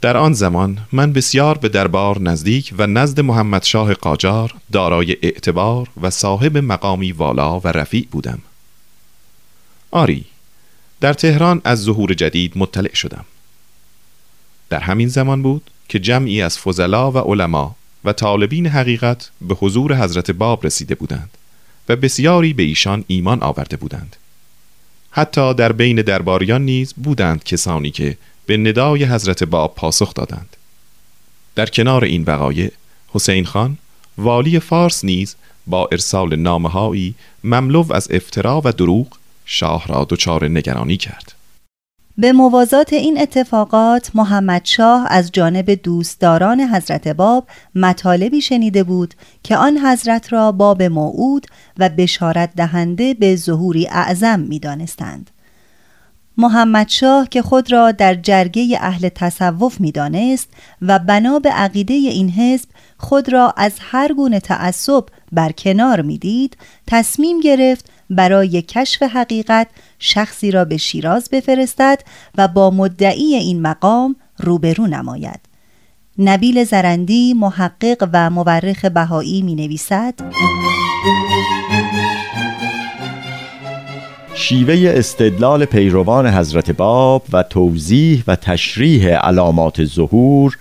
در 0.01 0.17
آن 0.17 0.33
زمان 0.33 0.79
من 0.93 1.13
بسیار 1.13 1.59
به 1.59 1.69
دربار 1.69 2.21
نزدیک 2.21 2.75
و 2.79 2.87
نزد 2.87 3.21
محمد 3.21 3.63
شاه 3.63 3.95
قاجار 3.95 4.55
دارای 4.73 5.17
اعتبار 5.23 5.89
و 6.01 6.11
صاحب 6.11 6.57
مقامی 6.57 7.13
والا 7.13 7.61
و 7.61 7.69
رفیع 7.69 8.07
بودم 8.11 8.39
آری 9.91 10.25
در 11.01 11.13
تهران 11.13 11.61
از 11.65 11.83
ظهور 11.83 12.15
جدید 12.15 12.53
مطلع 12.57 12.95
شدم 12.95 13.25
در 14.69 14.81
همین 14.81 15.09
زمان 15.09 15.43
بود 15.43 15.71
که 15.89 15.99
جمعی 15.99 16.43
از 16.43 16.59
فضلا 16.59 17.13
و 17.13 17.19
علما 17.19 17.77
و 18.05 18.13
طالبین 18.13 18.67
حقیقت 18.67 19.31
به 19.41 19.55
حضور 19.55 20.05
حضرت 20.05 20.31
باب 20.31 20.67
رسیده 20.67 20.95
بودند 20.95 21.31
و 21.89 21.97
بسیاری 21.97 22.53
به 22.53 22.63
ایشان 22.63 23.05
ایمان 23.07 23.43
آورده 23.43 23.77
بودند. 23.77 24.17
حتی 25.11 25.55
در 25.55 25.73
بین 25.73 26.03
درباریان 26.03 26.65
نیز 26.65 26.95
بودند 26.97 27.45
کسانی 27.45 27.91
که 27.91 28.17
به 28.47 28.57
ندای 28.57 29.05
حضرت 29.05 29.45
باب 29.45 29.75
پاسخ 29.75 30.15
دادند. 30.15 30.57
در 31.55 31.67
کنار 31.67 32.05
این 32.05 32.23
وقایع 32.23 32.73
حسین 33.09 33.45
خان 33.45 33.79
والی 34.19 34.61
فارس 34.61 35.05
نیز 35.05 35.37
با 35.67 35.89
ارسال 35.93 36.37
نامهایی 36.37 37.15
مملو 37.45 37.93
از 37.93 38.09
افترا 38.11 38.63
و 38.65 38.73
دروغ 38.73 39.19
شاه 39.47 39.87
را 39.87 40.07
دچار 40.11 40.49
نگرانی 40.49 40.97
کرد. 40.97 41.33
به 42.21 42.33
موازات 42.33 42.93
این 42.93 43.21
اتفاقات 43.21 44.11
محمد 44.15 44.65
شاه 44.65 45.07
از 45.11 45.33
جانب 45.33 45.71
دوستداران 45.71 46.61
حضرت 46.61 47.09
باب 47.09 47.47
مطالبی 47.75 48.41
شنیده 48.41 48.85
بود 48.85 49.15
که 49.43 49.57
آن 49.57 49.79
حضرت 49.79 50.33
را 50.33 50.53
باب 50.53 50.83
موعود 50.83 51.47
و 51.79 51.89
بشارت 51.89 52.51
دهنده 52.57 53.15
به 53.15 53.37
ظهوری 53.37 53.89
اعظم 53.89 54.41
می 54.41 54.59
دانستند. 54.59 55.31
محمد 56.37 56.89
شاه 56.89 57.29
که 57.29 57.43
خود 57.43 57.73
را 57.73 57.93
در 57.93 58.15
جرگه 58.15 58.79
اهل 58.81 59.09
تصوف 59.09 59.81
می 59.81 59.93
دانست 59.93 60.49
و 60.83 60.99
بنا 60.99 61.39
به 61.39 61.51
عقیده 61.51 61.95
این 61.95 62.31
حزب 62.31 62.69
خود 62.99 63.33
را 63.33 63.55
از 63.57 63.73
هر 63.81 64.13
گونه 64.13 64.41
تعصب 64.41 65.05
برکنار 65.33 66.03
می‌دید 66.03 66.57
تصمیم 66.87 67.41
گرفت 67.41 67.91
برای 68.11 68.63
کشف 68.63 69.03
حقیقت 69.03 69.67
شخصی 70.01 70.51
را 70.51 70.65
به 70.65 70.77
شیراز 70.77 71.29
بفرستد 71.33 72.03
و 72.39 72.49
با 72.49 72.71
مدعی 72.71 73.35
این 73.35 73.63
مقام 73.63 74.17
روبرو 74.39 74.87
نماید. 74.87 75.41
نبیل 76.19 76.65
زرندی 76.65 77.35
محقق 77.35 78.09
و 78.13 78.31
مورخ 78.31 78.85
بهایی 78.85 79.43
می 79.43 79.55
نویسد 79.55 80.15
شیوه 84.35 84.93
استدلال 84.95 85.65
پیروان 85.65 86.27
حضرت 86.27 86.71
باب 86.71 87.23
و 87.33 87.43
توضیح 87.43 88.25
و 88.27 88.37
تشریح 88.37 89.09
علامات 89.09 89.85
ظهور 89.85 90.59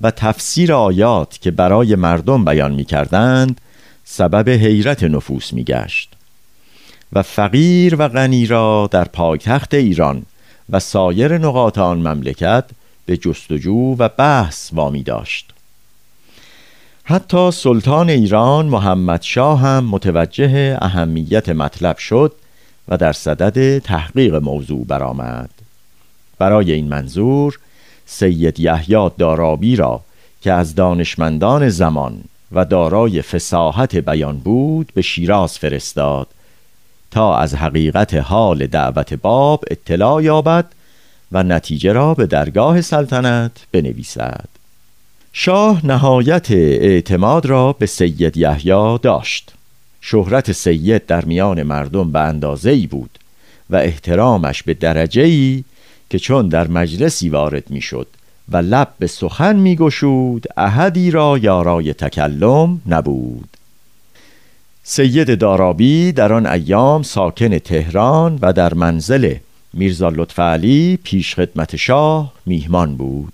و 0.00 0.10
تفسیر 0.10 0.72
آیات 0.72 1.38
که 1.40 1.50
برای 1.50 1.94
مردم 1.94 2.44
بیان 2.44 2.74
می 2.74 2.84
کردند 2.84 3.60
سبب 4.04 4.48
حیرت 4.48 5.04
نفوس 5.04 5.52
می 5.52 5.64
گشت 5.64 6.16
و 7.14 7.22
فقیر 7.22 7.96
و 7.98 8.08
غنی 8.08 8.46
را 8.46 8.88
در 8.92 9.04
پایتخت 9.04 9.74
ایران 9.74 10.22
و 10.70 10.80
سایر 10.80 11.38
نقاط 11.38 11.78
آن 11.78 11.98
مملکت 11.98 12.64
به 13.06 13.16
جستجو 13.16 13.96
و 13.98 14.08
بحث 14.08 14.70
وامی 14.72 15.02
داشت. 15.02 15.50
حتی 17.04 17.50
سلطان 17.50 18.10
ایران 18.10 18.66
محمد 18.66 19.22
شاه 19.22 19.60
هم 19.60 19.84
متوجه 19.84 20.78
اهمیت 20.80 21.48
مطلب 21.48 21.98
شد 21.98 22.32
و 22.88 22.96
در 22.96 23.12
صدد 23.12 23.78
تحقیق 23.78 24.34
موضوع 24.34 24.84
برآمد. 24.86 25.50
برای 26.38 26.72
این 26.72 26.88
منظور 26.88 27.58
سید 28.06 28.60
یحیی 28.60 29.10
دارابی 29.18 29.76
را 29.76 30.00
که 30.40 30.52
از 30.52 30.74
دانشمندان 30.74 31.68
زمان 31.68 32.24
و 32.52 32.64
دارای 32.64 33.22
فساحت 33.22 33.96
بیان 33.96 34.38
بود 34.38 34.92
به 34.94 35.02
شیراز 35.02 35.58
فرستاد 35.58 36.26
تا 37.14 37.36
از 37.36 37.54
حقیقت 37.54 38.14
حال 38.14 38.66
دعوت 38.66 39.14
باب 39.14 39.64
اطلاع 39.70 40.22
یابد 40.22 40.64
و 41.32 41.42
نتیجه 41.42 41.92
را 41.92 42.14
به 42.14 42.26
درگاه 42.26 42.80
سلطنت 42.80 43.50
بنویسد. 43.72 44.48
شاه 45.32 45.86
نهایت 45.86 46.50
اعتماد 46.50 47.46
را 47.46 47.72
به 47.72 47.86
سید 47.86 48.36
یحیی 48.36 48.98
داشت. 49.02 49.52
شهرت 50.00 50.52
سید 50.52 51.06
در 51.06 51.24
میان 51.24 51.62
مردم 51.62 52.12
به 52.12 52.20
اندازه 52.20 52.70
ای 52.70 52.86
بود 52.86 53.18
و 53.70 53.76
احترامش 53.76 54.62
به 54.62 54.74
درجه 54.74 55.22
ای 55.22 55.64
که 56.10 56.18
چون 56.18 56.48
در 56.48 56.68
مجلسی 56.68 57.28
وارد 57.28 57.70
می‌شد 57.70 58.06
و 58.48 58.56
لب 58.56 58.88
به 58.98 59.06
سخن 59.06 59.56
میگشود 59.56 60.46
احدی 60.56 61.10
را 61.10 61.38
یارای 61.38 61.92
تکلم 61.94 62.82
نبود. 62.86 63.53
سید 64.86 65.38
دارابی 65.38 66.12
در 66.12 66.32
آن 66.32 66.46
ایام 66.46 67.02
ساکن 67.02 67.58
تهران 67.58 68.38
و 68.42 68.52
در 68.52 68.74
منزل 68.74 69.34
میرزا 69.74 70.08
لطفعلی 70.08 70.98
پیش 71.04 71.34
خدمت 71.34 71.76
شاه 71.76 72.32
میهمان 72.46 72.96
بود. 72.96 73.32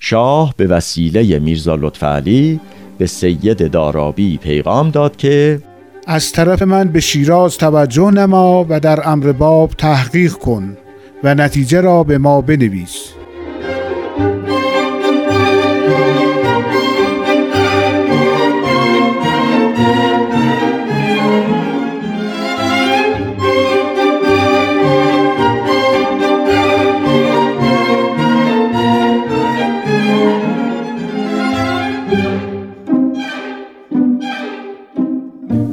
شاه 0.00 0.54
به 0.56 0.66
وسیله 0.66 1.38
میرزا 1.38 1.74
لطفعلی 1.74 2.60
به 2.98 3.06
سید 3.06 3.70
دارابی 3.70 4.36
پیغام 4.36 4.90
داد 4.90 5.16
که 5.16 5.62
از 6.06 6.32
طرف 6.32 6.62
من 6.62 6.88
به 6.88 7.00
شیراز 7.00 7.58
توجه 7.58 8.10
نما 8.10 8.66
و 8.68 8.80
در 8.80 9.08
امر 9.08 9.32
باب 9.32 9.70
تحقیق 9.70 10.32
کن 10.32 10.76
و 11.24 11.34
نتیجه 11.34 11.80
را 11.80 12.04
به 12.04 12.18
ما 12.18 12.40
بنویس. 12.40 13.21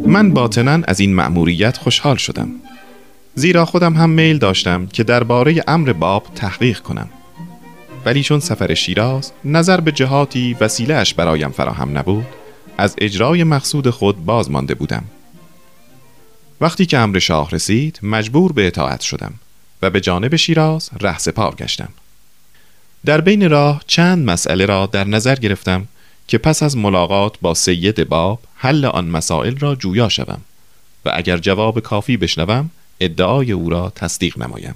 من 0.10 0.32
باطنا 0.32 0.82
از 0.88 1.00
این 1.00 1.16
مأموریت 1.16 1.78
خوشحال 1.78 2.16
شدم. 2.16 2.50
زیرا 3.36 3.66
خودم 3.66 3.94
هم 3.94 4.10
میل 4.10 4.38
داشتم 4.38 4.88
که 4.88 5.04
درباره 5.04 5.64
امر 5.68 5.94
باب 5.94 6.24
تحقیق 6.36 6.80
کنم. 6.80 7.10
ولی 8.06 8.24
چون 8.24 8.40
سفر 8.40 8.74
شیراز 8.74 9.32
نظر 9.46 9.80
به 9.80 9.92
جهاتی 9.92 10.58
وسیله 10.62 10.96
اش 10.96 11.14
برایم 11.14 11.50
فراهم 11.50 11.98
نبود 11.98 12.26
از 12.78 12.96
اجرای 12.98 13.44
مقصود 13.44 13.90
خود 13.90 14.26
باز 14.26 14.52
مانده 14.52 14.76
بودم. 14.76 15.04
وقتی 16.62 16.86
که 16.86 16.98
امر 16.98 17.20
شاه 17.20 17.50
رسید 17.52 18.00
مجبور 18.04 18.52
به 18.52 18.68
اطاعت 18.68 19.02
شدم 19.02 19.34
و 19.82 19.90
به 19.90 20.02
جانب 20.02 20.36
شیراز 20.36 20.90
ره 21.02 21.18
سپار 21.18 21.56
گشتم. 21.56 21.90
در 23.06 23.22
بین 23.22 23.50
راه 23.50 23.82
چند 23.88 24.26
مسئله 24.30 24.66
را 24.66 24.86
در 24.86 25.08
نظر 25.08 25.36
گرفتم 25.36 25.88
که 26.30 26.38
پس 26.38 26.64
از 26.64 26.78
ملاقات 26.78 27.40
با 27.42 27.54
سید 27.54 28.10
باب 28.10 28.40
حل 28.56 28.86
آن 28.86 29.06
مسائل 29.06 29.58
را 29.58 29.76
جویا 29.76 30.10
شوم 30.10 30.42
و 31.06 31.12
اگر 31.16 31.38
جواب 31.38 31.80
کافی 31.80 32.18
بشنوم 32.18 32.70
ادعای 33.00 33.52
او 33.52 33.70
را 33.70 33.92
تصدیق 33.96 34.40
نمایم. 34.40 34.76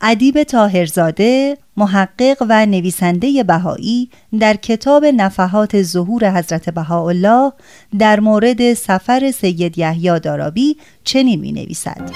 ادیب 0.00 0.42
تاهرزاده 0.42 1.58
محقق 1.76 2.36
و 2.48 2.66
نویسنده 2.66 3.42
بهایی 3.42 4.08
در 4.40 4.56
کتاب 4.56 5.04
نفحات 5.04 5.82
ظهور 5.82 6.38
حضرت 6.38 6.70
بهاءالله 6.70 7.52
در 7.98 8.20
مورد 8.20 8.74
سفر 8.74 9.30
سید 9.30 9.78
یحیی 9.78 10.20
دارابی 10.20 10.76
چنین 11.04 11.40
می 11.40 11.52
نویسد 11.52 12.10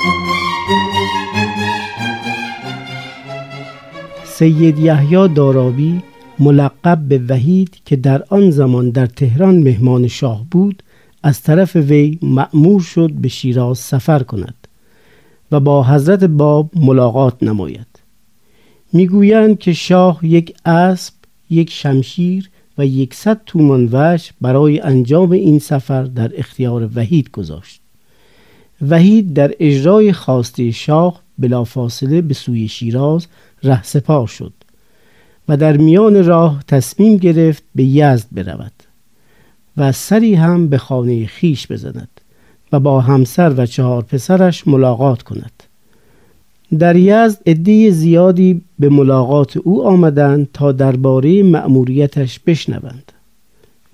سید 4.24 4.78
یحیی 4.78 5.28
دارابی 5.28 6.02
ملقب 6.38 6.98
به 7.08 7.20
وحید 7.28 7.78
که 7.84 7.96
در 7.96 8.24
آن 8.28 8.50
زمان 8.50 8.90
در 8.90 9.06
تهران 9.06 9.58
مهمان 9.58 10.08
شاه 10.08 10.46
بود 10.50 10.82
از 11.22 11.42
طرف 11.42 11.76
وی 11.76 12.18
مأمور 12.22 12.80
شد 12.80 13.12
به 13.12 13.28
شیراز 13.28 13.78
سفر 13.78 14.22
کند 14.22 14.68
و 15.52 15.60
با 15.60 15.84
حضرت 15.84 16.24
باب 16.24 16.70
ملاقات 16.76 17.42
نماید. 17.42 17.86
می‌گویند 18.92 19.58
که 19.58 19.72
شاه 19.72 20.18
یک 20.22 20.56
اسب 20.64 21.14
یک 21.50 21.70
شمشیر 21.70 22.50
و 22.78 22.86
یکصد 22.86 23.40
تومان 23.46 23.88
وش 23.92 24.32
برای 24.40 24.80
انجام 24.80 25.30
این 25.30 25.58
سفر 25.58 26.02
در 26.02 26.32
اختیار 26.38 26.90
وحید 26.94 27.30
گذاشت. 27.30 27.80
وحید 28.88 29.32
در 29.32 29.54
اجرای 29.60 30.12
خواسته 30.12 30.70
شاه 30.70 31.22
بلافاصله 31.38 32.22
به 32.22 32.34
سوی 32.34 32.68
شیراز 32.68 33.26
رهسپار 33.62 34.26
شد. 34.26 34.52
و 35.48 35.56
در 35.56 35.76
میان 35.76 36.24
راه 36.24 36.64
تصمیم 36.68 37.16
گرفت 37.16 37.62
به 37.74 37.84
یزد 37.84 38.26
برود 38.32 38.72
و 39.76 39.92
سری 39.92 40.34
هم 40.34 40.68
به 40.68 40.78
خانه 40.78 41.26
خیش 41.26 41.66
بزند 41.72 42.20
و 42.72 42.80
با 42.80 43.00
همسر 43.00 43.54
و 43.56 43.66
چهار 43.66 44.02
پسرش 44.02 44.68
ملاقات 44.68 45.22
کند. 45.22 45.62
در 46.78 46.96
یزد 46.96 47.38
عده 47.46 47.90
زیادی 47.90 48.62
به 48.78 48.88
ملاقات 48.88 49.56
او 49.56 49.86
آمدند 49.86 50.48
تا 50.52 50.72
درباره 50.72 51.42
مأموریتش 51.42 52.40
بشنوند. 52.46 53.12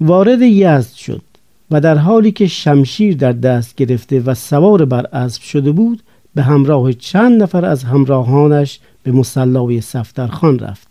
وارد 0.01 0.43
یزد 0.43 0.93
شد 0.93 1.23
و 1.71 1.81
در 1.81 1.99
حالی 1.99 2.33
که 2.33 2.47
شمشیر 2.47 3.17
در 3.17 3.33
دست 3.33 3.77
گرفته 3.77 4.21
و 4.21 4.35
سوار 4.35 4.85
بر 4.85 5.07
اسب 5.13 5.43
شده 5.43 5.73
بود 5.73 6.03
به 6.35 6.43
همراه 6.43 6.93
چند 6.93 7.43
نفر 7.43 7.65
از 7.65 7.85
همراهانش 7.85 8.81
به 9.03 9.13
مسلای 9.13 9.81
صفدرخان 9.81 10.59
رفت. 10.59 10.90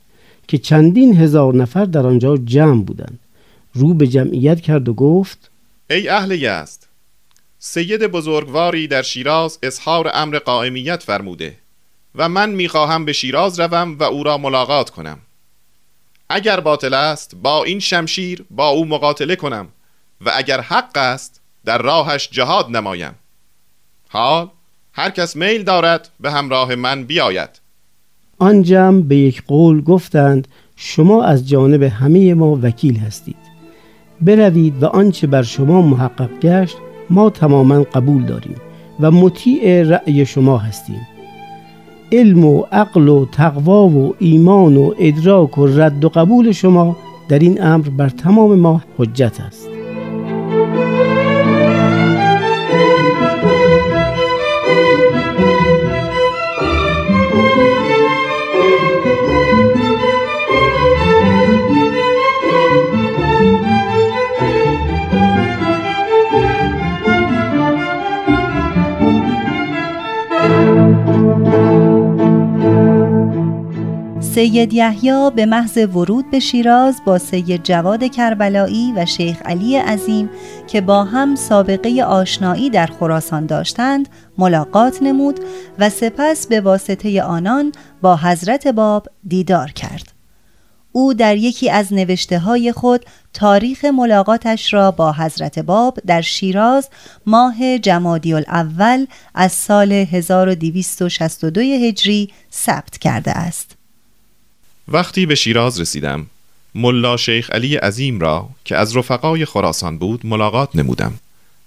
که 0.50 0.58
چندین 0.58 1.18
هزار 1.18 1.56
نفر 1.56 1.86
در 1.86 2.08
آنجا 2.08 2.38
جمع 2.38 2.84
بودند. 2.84 3.20
رو 3.74 3.94
به 3.94 4.08
جمعیت 4.08 4.62
کرد 4.62 4.90
و 4.90 4.94
گفت 4.94 5.52
ای 5.90 6.10
اهل 6.10 6.32
یزد 6.32 6.86
سید 7.60 8.08
بزرگواری 8.08 8.88
در 8.88 9.02
شیراز 9.02 9.60
اظهار 9.64 10.12
امر 10.14 10.40
قائمیت 10.40 11.04
فرموده 11.04 11.56
و 12.16 12.30
من 12.30 12.50
می‌خواهم 12.50 13.06
به 13.06 13.14
شیراز 13.14 13.60
روم 13.60 13.98
و 14.00 14.04
او 14.04 14.24
را 14.24 14.38
ملاقات 14.38 14.90
کنم. 14.90 15.20
اگر 16.30 16.60
باطل 16.60 16.94
است 16.94 17.36
با 17.36 17.64
این 17.64 17.80
شمشیر 17.80 18.46
با 18.52 18.68
او 18.68 18.86
مقاتله 18.86 19.36
کنم 19.36 19.68
و 20.22 20.32
اگر 20.36 20.62
حق 20.62 20.98
است 20.98 21.42
در 21.66 21.78
راهش 21.78 22.30
جهاد 22.32 22.70
نمایم. 22.70 23.16
حال 24.08 24.50
هر 24.94 25.10
کس 25.10 25.36
میل 25.36 25.64
دارد 25.64 26.10
به 26.20 26.32
همراه 26.32 26.76
من 26.76 27.04
بیاید. 27.04 27.69
آن 28.40 28.64
جمع 28.64 29.02
به 29.02 29.16
یک 29.16 29.44
قول 29.48 29.82
گفتند 29.82 30.48
شما 30.76 31.24
از 31.24 31.50
جانب 31.50 31.84
همه 31.84 32.34
ما 32.34 32.60
وکیل 32.62 32.98
هستید. 32.98 33.36
بروید 34.22 34.84
و 34.84 34.86
آنچه 34.86 35.28
بر 35.28 35.44
شما 35.44 35.82
محقق 35.82 36.30
گشت 36.42 36.78
ما 37.10 37.30
تماما 37.30 37.84
قبول 37.84 38.26
داریم 38.26 38.56
و 39.00 39.12
مطیع 39.12 39.84
رأی 39.84 40.26
شما 40.26 40.58
هستیم. 40.58 41.08
علم 42.12 42.46
و 42.46 42.64
عقل 42.72 43.08
و 43.08 43.26
تقوا 43.26 43.88
و 43.88 44.16
ایمان 44.20 44.78
و 44.78 44.94
ادراک 45.00 45.58
و 45.58 45.66
رد 45.68 46.06
و 46.06 46.10
قبول 46.10 46.52
شما 46.52 46.98
در 47.30 47.40
این 47.40 47.64
امر 47.64 47.90
بر 47.90 48.10
تمام 48.10 48.60
ما 48.60 48.82
حجت 48.98 49.42
است. 49.48 49.79
سید 74.40 74.74
یحیی 74.74 75.32
به 75.36 75.46
محض 75.46 75.78
ورود 75.78 76.32
به 76.32 76.40
شیراز 76.40 77.02
با 77.06 77.18
سید 77.18 77.64
جواد 77.64 78.12
کربلایی 78.12 78.94
و 78.96 79.06
شیخ 79.06 79.42
علی 79.46 79.78
عظیم 79.78 80.30
که 80.68 80.82
با 80.82 81.04
هم 81.04 81.36
سابقه 81.36 82.04
آشنایی 82.04 82.70
در 82.70 82.86
خراسان 82.86 83.46
داشتند 83.46 84.10
ملاقات 84.38 85.02
نمود 85.02 85.40
و 85.80 85.90
سپس 85.90 86.48
به 86.48 86.62
واسطه 86.62 87.24
آنان 87.24 87.72
با 88.02 88.18
حضرت 88.18 88.68
باب 88.68 89.08
دیدار 89.28 89.72
کرد 89.72 90.14
او 90.92 91.14
در 91.14 91.38
یکی 91.38 91.70
از 91.70 91.94
نوشته 91.94 92.40
های 92.40 92.72
خود 92.72 93.06
تاریخ 93.34 93.86
ملاقاتش 93.86 94.74
را 94.74 94.92
با 94.92 95.14
حضرت 95.14 95.60
باب 95.60 96.00
در 96.08 96.22
شیراز 96.22 96.90
ماه 97.26 97.78
جمادی 97.78 98.34
الاول 98.34 99.06
از 99.36 99.52
سال 99.52 99.92
1262 99.92 101.62
هجری 101.62 102.30
ثبت 102.52 102.98
کرده 102.98 103.32
است. 103.32 103.79
وقتی 104.92 105.26
به 105.26 105.36
شیراز 105.36 105.82
رسیدم 105.82 106.26
ملا 106.76 107.18
شیخ 107.18 107.50
علی 107.52 107.76
عظیم 107.76 108.20
را 108.20 108.50
که 108.66 108.78
از 108.78 108.98
رفقای 108.98 109.46
خراسان 109.46 109.98
بود 109.98 110.26
ملاقات 110.26 110.76
نمودم 110.76 111.14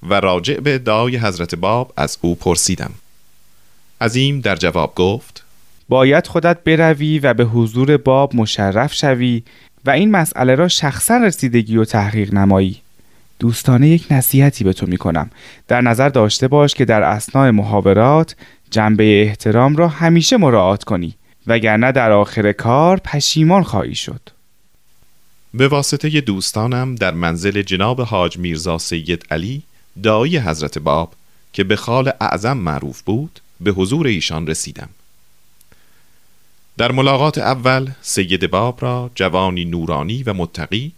و 0.08 0.14
راجع 0.20 0.60
به 0.60 0.74
ادعای 0.74 1.16
حضرت 1.16 1.54
باب 1.54 1.92
از 1.96 2.18
او 2.20 2.34
پرسیدم. 2.34 2.90
عظیم 4.00 4.40
در 4.40 4.56
جواب 4.56 4.94
گفت 4.94 5.44
باید 5.88 6.26
خودت 6.26 6.64
بروی 6.64 7.18
و 7.18 7.34
به 7.34 7.44
حضور 7.44 7.96
باب 7.96 8.36
مشرف 8.36 8.94
شوی 8.94 9.42
و 9.84 9.90
این 9.90 10.10
مسئله 10.10 10.54
را 10.54 10.68
شخصا 10.68 11.16
رسیدگی 11.16 11.76
و 11.76 11.84
تحقیق 11.84 12.34
نمایی. 12.34 12.80
دوستانه 13.38 13.88
یک 13.88 14.06
نصیحتی 14.10 14.64
به 14.64 14.72
تو 14.72 14.86
می 14.86 14.96
کنم 14.96 15.30
در 15.68 15.80
نظر 15.80 16.08
داشته 16.08 16.48
باش 16.48 16.74
که 16.74 16.84
در 16.84 17.02
اسناع 17.02 17.50
محاورات 17.50 18.36
جنبه 18.70 19.22
احترام 19.22 19.76
را 19.76 19.88
همیشه 19.88 20.36
مراعات 20.36 20.84
کنی. 20.84 21.14
وگرنه 21.46 21.92
در 21.92 22.12
آخر 22.12 22.52
کار 22.52 22.96
پشیمان 22.96 23.62
خواهی 23.62 23.94
شد. 23.94 24.20
به 25.54 25.68
واسطه 25.68 26.20
دوستانم 26.20 26.94
در 26.94 27.14
منزل 27.14 27.62
جناب 27.62 28.00
حاج 28.00 28.38
میرزا 28.38 28.78
سید 28.78 29.26
علی 29.30 29.62
دایی 30.02 30.38
حضرت 30.38 30.78
باب 30.78 31.14
که 31.52 31.64
به 31.64 31.76
خال 31.76 32.12
اعظم 32.20 32.56
معروف 32.56 33.02
بود 33.02 33.40
به 33.60 33.70
حضور 33.70 34.06
ایشان 34.06 34.46
رسیدم. 34.46 34.88
در 36.76 36.92
ملاقات 36.92 37.38
اول 37.38 37.90
سید 38.02 38.50
باب 38.50 38.78
را 38.80 39.10
جوانی 39.14 39.64
نورانی 39.64 40.22
و 40.22 40.32
متقی 40.34 40.92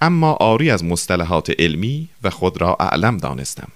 اما 0.00 0.32
آری 0.32 0.70
از 0.70 0.84
مصطلحات 0.84 1.52
علمی 1.58 2.08
و 2.22 2.30
خود 2.30 2.60
را 2.60 2.76
اعلم 2.80 3.16
دانستم. 3.16 3.68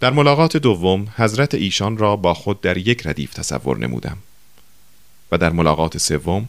در 0.00 0.10
ملاقات 0.10 0.56
دوم 0.56 1.08
حضرت 1.16 1.54
ایشان 1.54 1.96
را 1.96 2.16
با 2.16 2.34
خود 2.34 2.60
در 2.60 2.76
یک 2.76 3.06
ردیف 3.06 3.34
تصور 3.34 3.78
نمودم. 3.78 4.16
و 5.32 5.38
در 5.38 5.50
ملاقات 5.50 5.98
سوم 5.98 6.48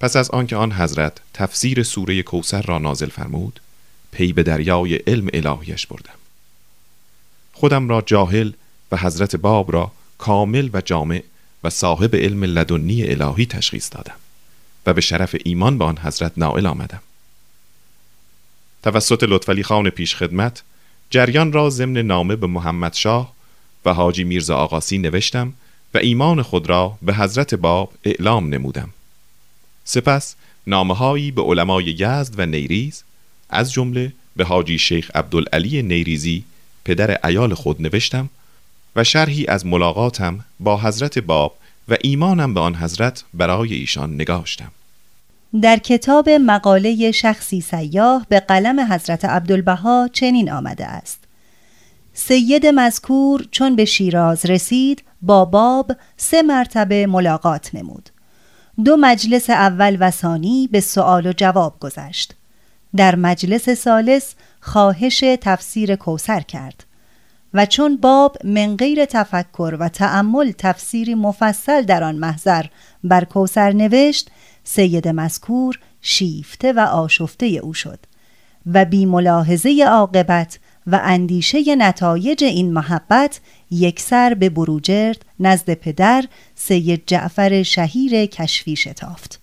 پس 0.00 0.16
از 0.16 0.30
آنکه 0.30 0.56
آن 0.56 0.72
حضرت 0.72 1.18
تفسیر 1.34 1.82
سوره 1.82 2.22
کوسر 2.22 2.62
را 2.62 2.78
نازل 2.78 3.08
فرمود 3.08 3.60
پی 4.12 4.32
به 4.32 4.42
دریای 4.42 4.94
علم 4.94 5.28
الهیش 5.32 5.86
بردم. 5.86 6.14
خودم 7.52 7.88
را 7.88 8.00
جاهل 8.00 8.52
و 8.92 8.96
حضرت 8.96 9.36
باب 9.36 9.72
را 9.72 9.92
کامل 10.18 10.70
و 10.72 10.80
جامع 10.80 11.22
و 11.64 11.70
صاحب 11.70 12.16
علم 12.16 12.44
لدنی 12.44 13.02
الهی 13.02 13.46
تشخیص 13.46 13.88
دادم 13.92 14.16
و 14.86 14.92
به 14.92 15.00
شرف 15.00 15.36
ایمان 15.44 15.78
به 15.78 15.84
آن 15.84 15.98
حضرت 15.98 16.32
نائل 16.36 16.66
آمدم. 16.66 17.02
توسط 18.82 19.22
لطفلی 19.28 19.62
خان 19.62 19.90
پیش 19.90 20.16
خدمت 20.16 20.62
جریان 21.10 21.52
را 21.52 21.70
ضمن 21.70 21.98
نامه 21.98 22.36
به 22.36 22.46
محمد 22.46 22.94
شاه 22.94 23.32
و 23.84 23.94
حاجی 23.94 24.24
میرزا 24.24 24.56
آقاسی 24.56 24.98
نوشتم 24.98 25.52
و 25.94 25.98
ایمان 25.98 26.42
خود 26.42 26.68
را 26.68 26.98
به 27.02 27.14
حضرت 27.14 27.54
باب 27.54 27.92
اعلام 28.04 28.54
نمودم. 28.54 28.88
سپس 29.84 30.34
نامههایی 30.66 31.30
به 31.30 31.42
علمای 31.42 31.84
یزد 31.84 32.34
و 32.38 32.46
نیریز 32.46 33.04
از 33.50 33.72
جمله 33.72 34.12
به 34.36 34.44
حاجی 34.44 34.78
شیخ 34.78 35.10
عبدالعلی 35.14 35.82
نیریزی 35.82 36.44
پدر 36.84 37.26
ایال 37.26 37.54
خود 37.54 37.82
نوشتم 37.82 38.28
و 38.96 39.04
شرحی 39.04 39.46
از 39.46 39.66
ملاقاتم 39.66 40.44
با 40.60 40.80
حضرت 40.80 41.18
باب 41.18 41.56
و 41.88 41.96
ایمانم 42.02 42.54
به 42.54 42.60
آن 42.60 42.74
حضرت 42.74 43.24
برای 43.34 43.74
ایشان 43.74 44.14
نگاشتم. 44.14 44.72
در 45.62 45.78
کتاب 45.78 46.28
مقاله 46.28 47.12
شخصی 47.12 47.60
سیاه 47.60 48.26
به 48.28 48.40
قلم 48.40 48.92
حضرت 48.92 49.24
عبدالبها 49.24 50.08
چنین 50.12 50.52
آمده 50.52 50.86
است. 50.86 51.21
سید 52.14 52.66
مذکور 52.66 53.46
چون 53.50 53.76
به 53.76 53.84
شیراز 53.84 54.46
رسید 54.46 55.02
با 55.22 55.44
باب 55.44 55.92
سه 56.16 56.42
مرتبه 56.42 57.06
ملاقات 57.06 57.74
نمود. 57.74 58.10
دو 58.84 58.96
مجلس 58.96 59.50
اول 59.50 59.96
و 60.00 60.10
ثانی 60.10 60.68
به 60.72 60.80
سوال 60.80 61.26
و 61.26 61.32
جواب 61.32 61.76
گذشت. 61.80 62.34
در 62.96 63.14
مجلس 63.14 63.70
سالس 63.70 64.34
خواهش 64.60 65.24
تفسیر 65.40 65.96
کوسر 65.96 66.40
کرد 66.40 66.84
و 67.54 67.66
چون 67.66 67.96
باب 67.96 68.36
من 68.44 68.76
غیر 68.76 69.04
تفکر 69.04 69.76
و 69.80 69.88
تأمل 69.88 70.52
تفسیری 70.58 71.14
مفصل 71.14 71.82
در 71.82 72.04
آن 72.04 72.16
محضر 72.16 72.66
بر 73.04 73.24
کوسر 73.24 73.72
نوشت 73.72 74.30
سید 74.64 75.08
مذکور 75.08 75.78
شیفته 76.00 76.72
و 76.72 76.80
آشفته 76.80 77.46
او 77.46 77.74
شد 77.74 77.98
و 78.66 78.84
بی 78.84 79.06
ملاحظه 79.06 79.84
عاقبت 79.88 80.58
و 80.86 81.00
اندیشه 81.02 81.76
نتایج 81.76 82.44
این 82.44 82.72
محبت 82.72 83.40
یکسر 83.70 84.34
به 84.34 84.48
بروجرد 84.48 85.24
نزد 85.40 85.74
پدر 85.74 86.24
سید 86.54 87.02
جعفر 87.06 87.62
شهیر 87.62 88.26
کشفی 88.26 88.76
شتافت. 88.76 89.40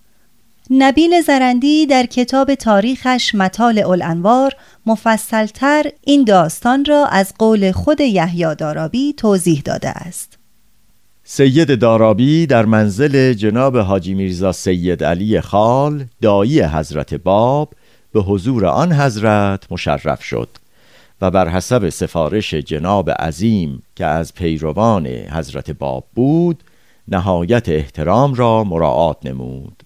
نبیل 0.70 1.20
زرندی 1.20 1.86
در 1.86 2.06
کتاب 2.06 2.54
تاریخش 2.54 3.34
مطال 3.34 3.78
الانوار 3.78 4.52
مفصلتر 4.86 5.86
این 6.04 6.24
داستان 6.24 6.84
را 6.84 7.06
از 7.06 7.34
قول 7.38 7.72
خود 7.72 8.00
یحیی 8.00 8.54
دارابی 8.54 9.12
توضیح 9.12 9.62
داده 9.64 9.88
است. 9.88 10.38
سید 11.24 11.78
دارابی 11.78 12.46
در 12.46 12.64
منزل 12.64 13.32
جناب 13.32 13.78
حاجی 13.78 14.14
میرزا 14.14 14.52
سید 14.52 15.04
علی 15.04 15.40
خال 15.40 16.04
دایی 16.22 16.62
حضرت 16.62 17.14
باب 17.14 17.74
به 18.12 18.20
حضور 18.20 18.66
آن 18.66 18.92
حضرت 18.92 19.72
مشرف 19.72 20.22
شد. 20.22 20.48
و 21.20 21.30
بر 21.30 21.48
حسب 21.48 21.88
سفارش 21.88 22.54
جناب 22.54 23.10
عظیم 23.10 23.82
که 23.96 24.06
از 24.06 24.34
پیروان 24.34 25.06
حضرت 25.06 25.70
باب 25.70 26.04
بود 26.14 26.64
نهایت 27.08 27.68
احترام 27.68 28.34
را 28.34 28.64
مراعات 28.64 29.26
نمود. 29.26 29.82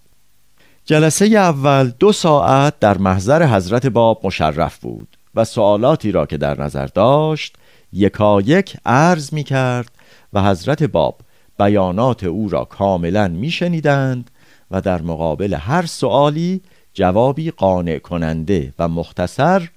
جلسه 0.85 1.25
اول 1.27 1.93
دو 1.99 2.13
ساعت 2.13 2.79
در 2.79 2.99
محضر 2.99 3.47
حضرت 3.47 3.87
باب 3.87 4.21
مشرف 4.27 4.79
بود 4.79 5.17
و 5.35 5.45
سوالاتی 5.45 6.13
را 6.13 6.27
که 6.27 6.37
در 6.37 6.61
نظر 6.61 6.87
داشت 6.87 7.57
یکایک 7.93 8.77
عرض 8.87 9.33
می 9.33 9.45
کرد 9.45 9.91
و 10.33 10.43
حضرت 10.43 10.83
باب 10.83 11.21
بیانات 11.59 12.25
او 12.25 12.49
را 12.49 12.65
کاملا 12.65 13.29
می 13.29 13.51
شنیدند 13.51 14.31
و 14.71 14.81
در 14.81 15.03
مقابل 15.03 15.55
هر 15.55 15.87
سوالی 15.87 16.61
جوابی 16.95 17.51
قانع 17.51 17.99
کننده 17.99 18.75
و 18.79 18.89
مختصر 18.89 19.69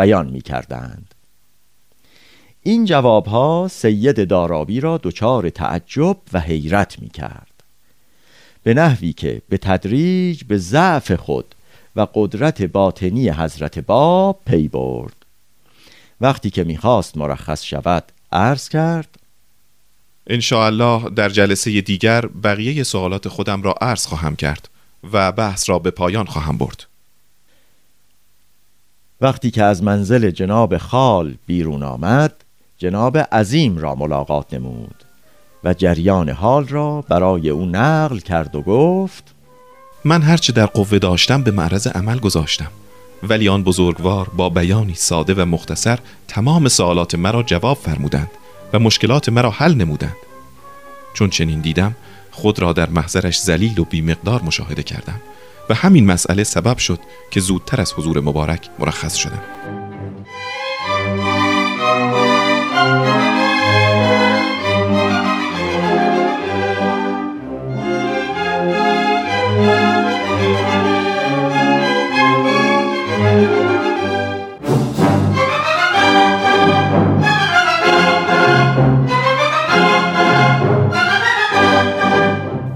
بیان 0.00 0.26
می 0.26 0.40
کردند. 0.40 1.14
این 2.62 2.84
جوابها 2.84 3.68
سید 3.70 4.28
دارابی 4.28 4.80
را 4.80 5.00
دچار 5.02 5.50
تعجب 5.50 6.16
و 6.32 6.40
حیرت 6.40 6.98
می 6.98 7.08
کرد. 7.08 7.62
به 8.62 8.74
نحوی 8.74 9.12
که 9.12 9.42
به 9.48 9.58
تدریج 9.58 10.44
به 10.44 10.58
ضعف 10.58 11.12
خود 11.12 11.54
و 11.96 12.06
قدرت 12.14 12.62
باطنی 12.62 13.30
حضرت 13.30 13.78
باب 13.78 14.40
پی 14.46 14.68
برد 14.68 15.16
وقتی 16.20 16.50
که 16.50 16.64
می‌خواست 16.64 17.16
مرخص 17.16 17.64
شود 17.64 18.04
عرض 18.32 18.68
کرد 18.68 19.08
الله 20.52 21.10
در 21.10 21.28
جلسه 21.28 21.80
دیگر 21.80 22.26
بقیه 22.26 22.82
سوالات 22.82 23.28
خودم 23.28 23.62
را 23.62 23.74
عرض 23.80 24.06
خواهم 24.06 24.36
کرد 24.36 24.68
و 25.12 25.32
بحث 25.32 25.70
را 25.70 25.78
به 25.78 25.90
پایان 25.90 26.26
خواهم 26.26 26.58
برد 26.58 26.86
وقتی 29.20 29.50
که 29.50 29.62
از 29.62 29.82
منزل 29.82 30.30
جناب 30.30 30.78
خال 30.78 31.34
بیرون 31.46 31.82
آمد 31.82 32.44
جناب 32.78 33.18
عظیم 33.18 33.78
را 33.78 33.94
ملاقات 33.94 34.54
نمود 34.54 35.04
و 35.64 35.74
جریان 35.74 36.28
حال 36.28 36.68
را 36.68 37.04
برای 37.08 37.48
او 37.48 37.66
نقل 37.66 38.18
کرد 38.18 38.54
و 38.54 38.62
گفت 38.62 39.34
من 40.04 40.22
هرچه 40.22 40.52
در 40.52 40.66
قوه 40.66 40.98
داشتم 40.98 41.42
به 41.42 41.50
معرض 41.50 41.86
عمل 41.86 42.18
گذاشتم. 42.18 42.70
ولی 43.22 43.48
آن 43.48 43.64
بزرگوار 43.64 44.28
با 44.36 44.48
بیانی 44.48 44.94
ساده 44.94 45.34
و 45.34 45.44
مختصر 45.44 45.98
تمام 46.28 46.68
سوالات 46.68 47.14
مرا 47.14 47.42
جواب 47.42 47.76
فرمودند 47.76 48.30
و 48.72 48.78
مشکلات 48.78 49.28
مرا 49.28 49.50
حل 49.50 49.74
نمودند. 49.74 50.16
چون 51.14 51.30
چنین 51.30 51.60
دیدم 51.60 51.96
خود 52.30 52.58
را 52.58 52.72
در 52.72 52.88
محضرش 52.88 53.40
زلیل 53.40 53.78
و 53.78 53.84
بیمقدار 53.84 54.42
مشاهده 54.42 54.82
کردم. 54.82 55.20
و 55.70 55.74
همین 55.74 56.06
مسئله 56.06 56.44
سبب 56.44 56.78
شد 56.78 57.00
که 57.30 57.40
زودتر 57.40 57.80
از 57.80 57.92
حضور 57.92 58.20
مبارک 58.20 58.68
مرخص 58.78 59.14
شدم. 59.14 59.42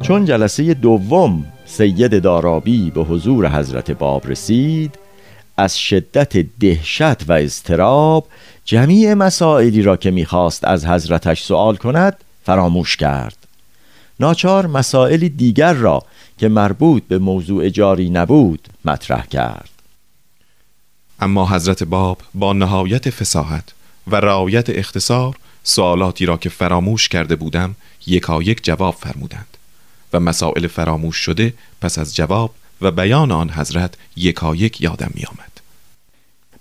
چون 0.02 0.24
جلسه 0.24 0.74
دوم 0.74 1.54
سید 1.76 2.22
دارابی 2.22 2.90
به 2.90 3.00
حضور 3.00 3.48
حضرت 3.58 3.90
باب 3.90 4.28
رسید 4.28 4.98
از 5.56 5.78
شدت 5.78 6.37
دهشت 6.37 7.28
و 7.28 7.32
اضطراب 7.32 8.28
جمیع 8.64 9.14
مسائلی 9.14 9.82
را 9.82 9.96
که 9.96 10.10
می‌خواست 10.10 10.64
از 10.64 10.87
حضرتش 10.87 11.42
سوال 11.42 11.76
کند 11.76 12.16
فراموش 12.44 12.96
کرد. 12.96 13.37
ناچار 14.20 14.66
مسائل 14.66 15.28
دیگر 15.28 15.72
را 15.72 16.02
که 16.38 16.48
مربوط 16.48 17.02
به 17.08 17.18
موضوع 17.18 17.68
جاری 17.68 18.10
نبود 18.10 18.68
مطرح 18.84 19.26
کرد. 19.26 19.70
اما 21.20 21.48
حضرت 21.48 21.82
باب 21.82 22.18
با 22.34 22.52
نهایت 22.52 23.10
فساحت 23.10 23.64
و 24.06 24.16
رعایت 24.16 24.70
اختصار 24.70 25.37
سوالاتی 25.62 26.26
را 26.26 26.37
که 26.37 26.48
فراموش 26.48 27.08
کرده 27.08 27.37
بودم 27.37 27.74
یکایک 28.06 28.64
جواب 28.64 28.94
فرمودند. 28.94 29.54
و 30.14 30.20
مسائل 30.20 30.66
فراموش 30.66 31.16
شده 31.16 31.55
پس 31.81 31.98
از 31.98 32.16
جواب 32.16 32.55
و 32.81 32.90
بیان 32.90 33.33
آن 33.33 33.50
حضرت 33.50 33.94
یکایک 34.16 34.81
یادم 34.81 35.11
می 35.14 35.24
آمد. 35.24 35.55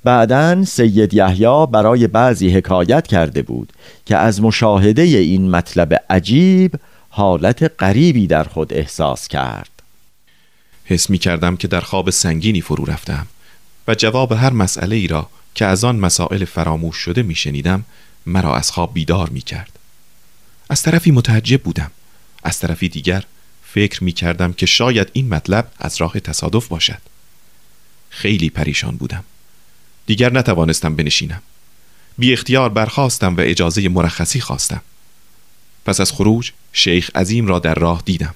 بعدا 0.04 0.66
سید 0.66 1.14
یحیی 1.14 1.68
برای 1.72 2.08
بعضی 2.08 2.50
حکایت 2.50 3.08
کرده 3.08 3.42
بود 3.42 3.74
که 4.06 4.18
از 4.18 4.42
مشاهده 4.42 5.02
این 5.02 5.50
مطلب 5.50 6.04
عجیب 6.10 6.80
حالت 7.10 7.72
غریبی 7.80 8.28
در 8.28 8.44
خود 8.44 8.74
احساس 8.74 9.28
کرد 9.28 9.70
حس 10.86 11.10
می 11.10 11.18
کردم 11.18 11.56
که 11.56 11.68
در 11.68 11.82
خواب 11.82 12.10
سنگینی 12.10 12.62
فرو 12.62 12.86
رفتم 12.86 13.28
و 13.88 13.96
جواب 13.96 14.32
هر 14.32 14.54
مسئله 14.54 14.96
ای 14.96 15.08
را 15.08 15.30
که 15.56 15.66
از 15.66 15.84
آن 15.84 15.96
مسائل 15.96 16.46
فراموش 16.46 16.96
شده 16.96 17.24
می 17.24 17.36
شنیدم 17.36 17.86
مرا 18.26 18.56
از 18.56 18.72
خواب 18.72 18.94
بیدار 18.94 19.30
می 19.30 19.42
کرد 19.42 19.80
از 20.70 20.82
طرفی 20.82 21.12
متعجب 21.12 21.62
بودم 21.62 21.92
از 22.44 22.60
طرفی 22.60 22.90
دیگر 22.90 23.24
فکر 23.74 24.04
می 24.04 24.12
کردم 24.12 24.54
که 24.54 24.66
شاید 24.66 25.10
این 25.14 25.30
مطلب 25.30 25.72
از 25.80 26.02
راه 26.02 26.20
تصادف 26.20 26.68
باشد. 26.68 27.02
خیلی 28.10 28.50
پریشان 28.50 28.96
بودم. 28.98 29.24
دیگر 30.06 30.34
نتوانستم 30.34 30.96
بنشینم. 30.96 31.42
بی 32.18 32.34
اختیار 32.34 32.70
برخواستم 32.70 33.36
و 33.36 33.40
اجازه 33.40 33.90
مرخصی 33.90 34.40
خواستم. 34.40 34.82
پس 35.86 36.00
از 36.00 36.12
خروج 36.12 36.52
شیخ 36.74 37.10
عظیم 37.16 37.48
را 37.48 37.60
در 37.60 37.76
راه 37.76 38.02
دیدم. 38.06 38.36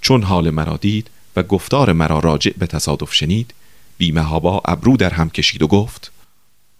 چون 0.00 0.22
حال 0.22 0.50
مرا 0.50 0.76
دید 0.76 1.10
و 1.36 1.42
گفتار 1.42 1.92
مرا 1.92 2.18
راجع 2.18 2.52
به 2.58 2.66
تصادف 2.66 3.14
شنید 3.14 3.54
بیمهابا 3.98 4.62
ابرو 4.64 4.96
در 4.96 5.10
هم 5.10 5.30
کشید 5.30 5.62
و 5.62 5.66
گفت 5.66 6.12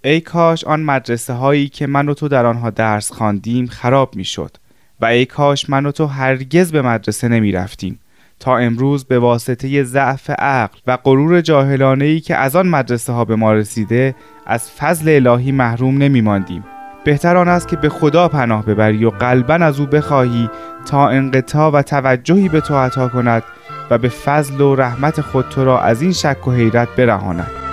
ای 0.05 0.21
کاش 0.21 0.65
آن 0.65 0.83
مدرسه 0.83 1.33
هایی 1.33 1.69
که 1.69 1.87
من 1.87 2.09
و 2.09 2.15
تو 2.15 2.29
در 2.29 2.47
آنها 2.47 2.71
درس 2.71 3.13
خواندیم 3.13 3.67
خراب 3.67 4.17
می 4.17 4.25
شد 4.25 4.57
و 5.05 5.07
ای 5.07 5.25
کاش 5.25 5.71
من 5.71 5.87
و 5.87 5.93
تو 5.93 6.07
هرگز 6.07 6.73
به 6.73 6.83
مدرسه 6.83 7.29
نمی 7.29 7.53
رفتیم 7.53 8.01
تا 8.41 8.59
امروز 8.59 9.05
به 9.05 9.19
واسطه 9.19 9.83
ضعف 9.83 10.31
عقل 10.31 10.79
و 10.87 10.97
غرور 10.97 11.41
جاهلانه 11.41 12.05
ای 12.05 12.21
که 12.21 12.37
از 12.37 12.57
آن 12.57 12.69
مدرسه 12.69 13.13
ها 13.13 13.25
به 13.25 13.37
ما 13.37 13.53
رسیده 13.53 14.15
از 14.47 14.71
فضل 14.71 15.27
الهی 15.27 15.53
محروم 15.53 15.99
نمی 15.99 16.21
ماندیم 16.21 16.65
بهتر 17.05 17.37
آن 17.37 17.49
است 17.49 17.69
که 17.69 17.77
به 17.77 17.89
خدا 17.89 18.29
پناه 18.29 18.67
ببری 18.67 19.05
و 19.05 19.11
قلبا 19.11 19.55
از 19.55 19.81
او 19.81 19.87
بخواهی 19.87 20.51
تا 20.87 21.09
انقطاع 21.09 21.73
و 21.73 21.83
توجهی 21.83 22.49
به 22.49 22.61
تو 22.61 22.77
عطا 22.77 23.09
کند 23.09 23.43
و 23.91 23.99
به 23.99 24.09
فضل 24.09 24.61
و 24.61 24.75
رحمت 24.75 25.21
خود 25.21 25.49
تو 25.49 25.65
را 25.65 25.81
از 25.81 26.03
این 26.03 26.13
شک 26.13 26.49
و 26.49 26.53
حیرت 26.53 26.89
برهاند. 26.97 27.64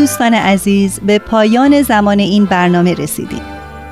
دوستان 0.00 0.34
عزیز 0.34 1.00
به 1.00 1.18
پایان 1.18 1.82
زمان 1.82 2.18
این 2.18 2.44
برنامه 2.44 2.94
رسیدیم. 2.94 3.42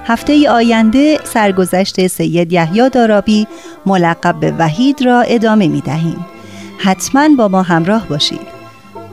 هفته 0.04 0.32
ای 0.32 0.48
آینده 0.48 1.18
سرگذشت 1.24 2.06
سید 2.06 2.52
یحیی 2.52 2.90
دارابی 2.90 3.46
ملقب 3.86 4.40
به 4.40 4.54
وحید 4.58 5.02
را 5.02 5.20
ادامه 5.20 5.68
می 5.68 5.80
دهیم. 5.80 6.26
حتما 6.78 7.28
با 7.38 7.48
ما 7.48 7.62
همراه 7.62 8.08
باشید. 8.08 8.46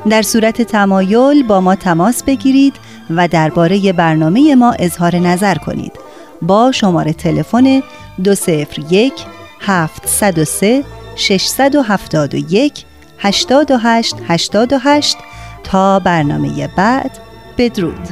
در 0.09 0.21
صورت 0.21 0.61
تمایل 0.61 1.43
با 1.43 1.61
ما 1.61 1.75
تماس 1.75 2.23
بگیرید 2.23 2.75
و 3.09 3.27
درباره 3.27 3.93
برنامه 3.93 4.55
ما 4.55 4.75
اظهار 4.79 5.15
نظر 5.15 5.55
کنید. 5.55 5.93
با 6.41 6.71
شماره 6.71 7.13
تلفن 7.13 7.81
201 8.23 9.13
703 9.59 10.83
671 11.15 12.85
828 13.19 14.15
88 14.27 15.17
تا 15.65 15.99
برنامه 15.99 16.67
بعد. 16.77 17.11
بدرود. 17.57 18.09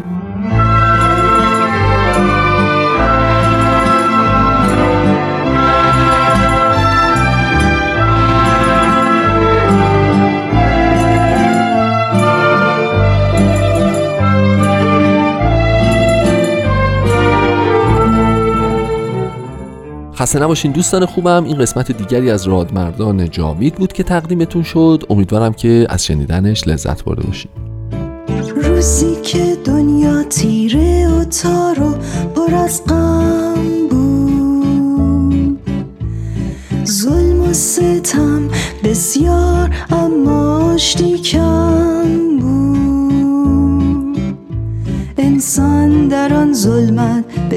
خسته 20.16 20.40
نباشین 20.40 20.72
دوستان 20.72 21.06
خوبم. 21.06 21.44
این 21.44 21.58
قسمت 21.58 21.92
دیگری 21.92 22.32
از 22.32 22.48
رادمردان 22.48 23.30
جاوید 23.30 23.76
بود 23.76 23.94
که 23.94 24.04
تقدیمتون 24.04 24.64
شد. 24.64 25.04
امیدوارم 25.10 25.54
که 25.54 25.88
از 25.90 26.06
شنیدنش 26.06 26.68
لذت 26.68 27.04
برده 27.04 27.24
باشین. 27.24 27.52
روزی 28.56 29.16
که 29.24 29.58
دنیا 29.66 30.24
تیره 30.24 31.08
و 31.08 31.24
تار 31.24 31.80
و 31.80 31.96
پر 32.36 32.56
از 32.56 32.82
غم 32.86 33.88
بود. 33.90 35.60
ظلم 36.86 37.42
و 37.42 37.54
ستم 37.54 38.50
بسیار 38.84 39.76
اما 39.90 40.78
کم 41.24 41.63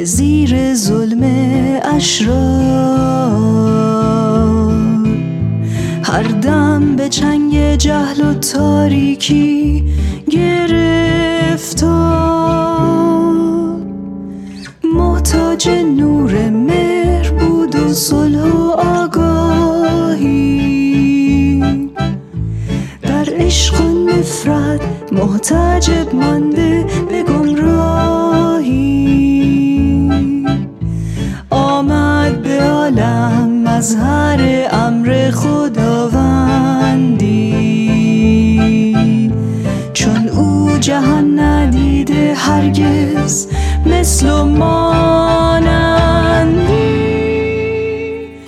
زیر 0.06 0.74
ظلم 0.74 1.22
اشرار. 1.82 2.36
هر 6.02 6.22
دم 6.22 6.96
به 6.96 7.08
چنگ 7.08 7.76
جهل 7.76 8.20
و 8.20 8.34
تاریکی 8.34 9.84
گرفتار. 10.30 11.86
محتاج 14.94 15.68
نور 15.68 16.50
مهر 16.50 17.30
بود 17.30 17.76
و 17.76 17.92
صلح 17.92 18.42
و 18.42 18.70
آگاهی. 19.02 20.36
در 23.02 23.26
عشق 23.36 23.80
و 23.80 23.84
نفرت 24.08 24.80
محتجب 25.12 26.14
مانده 26.14 26.65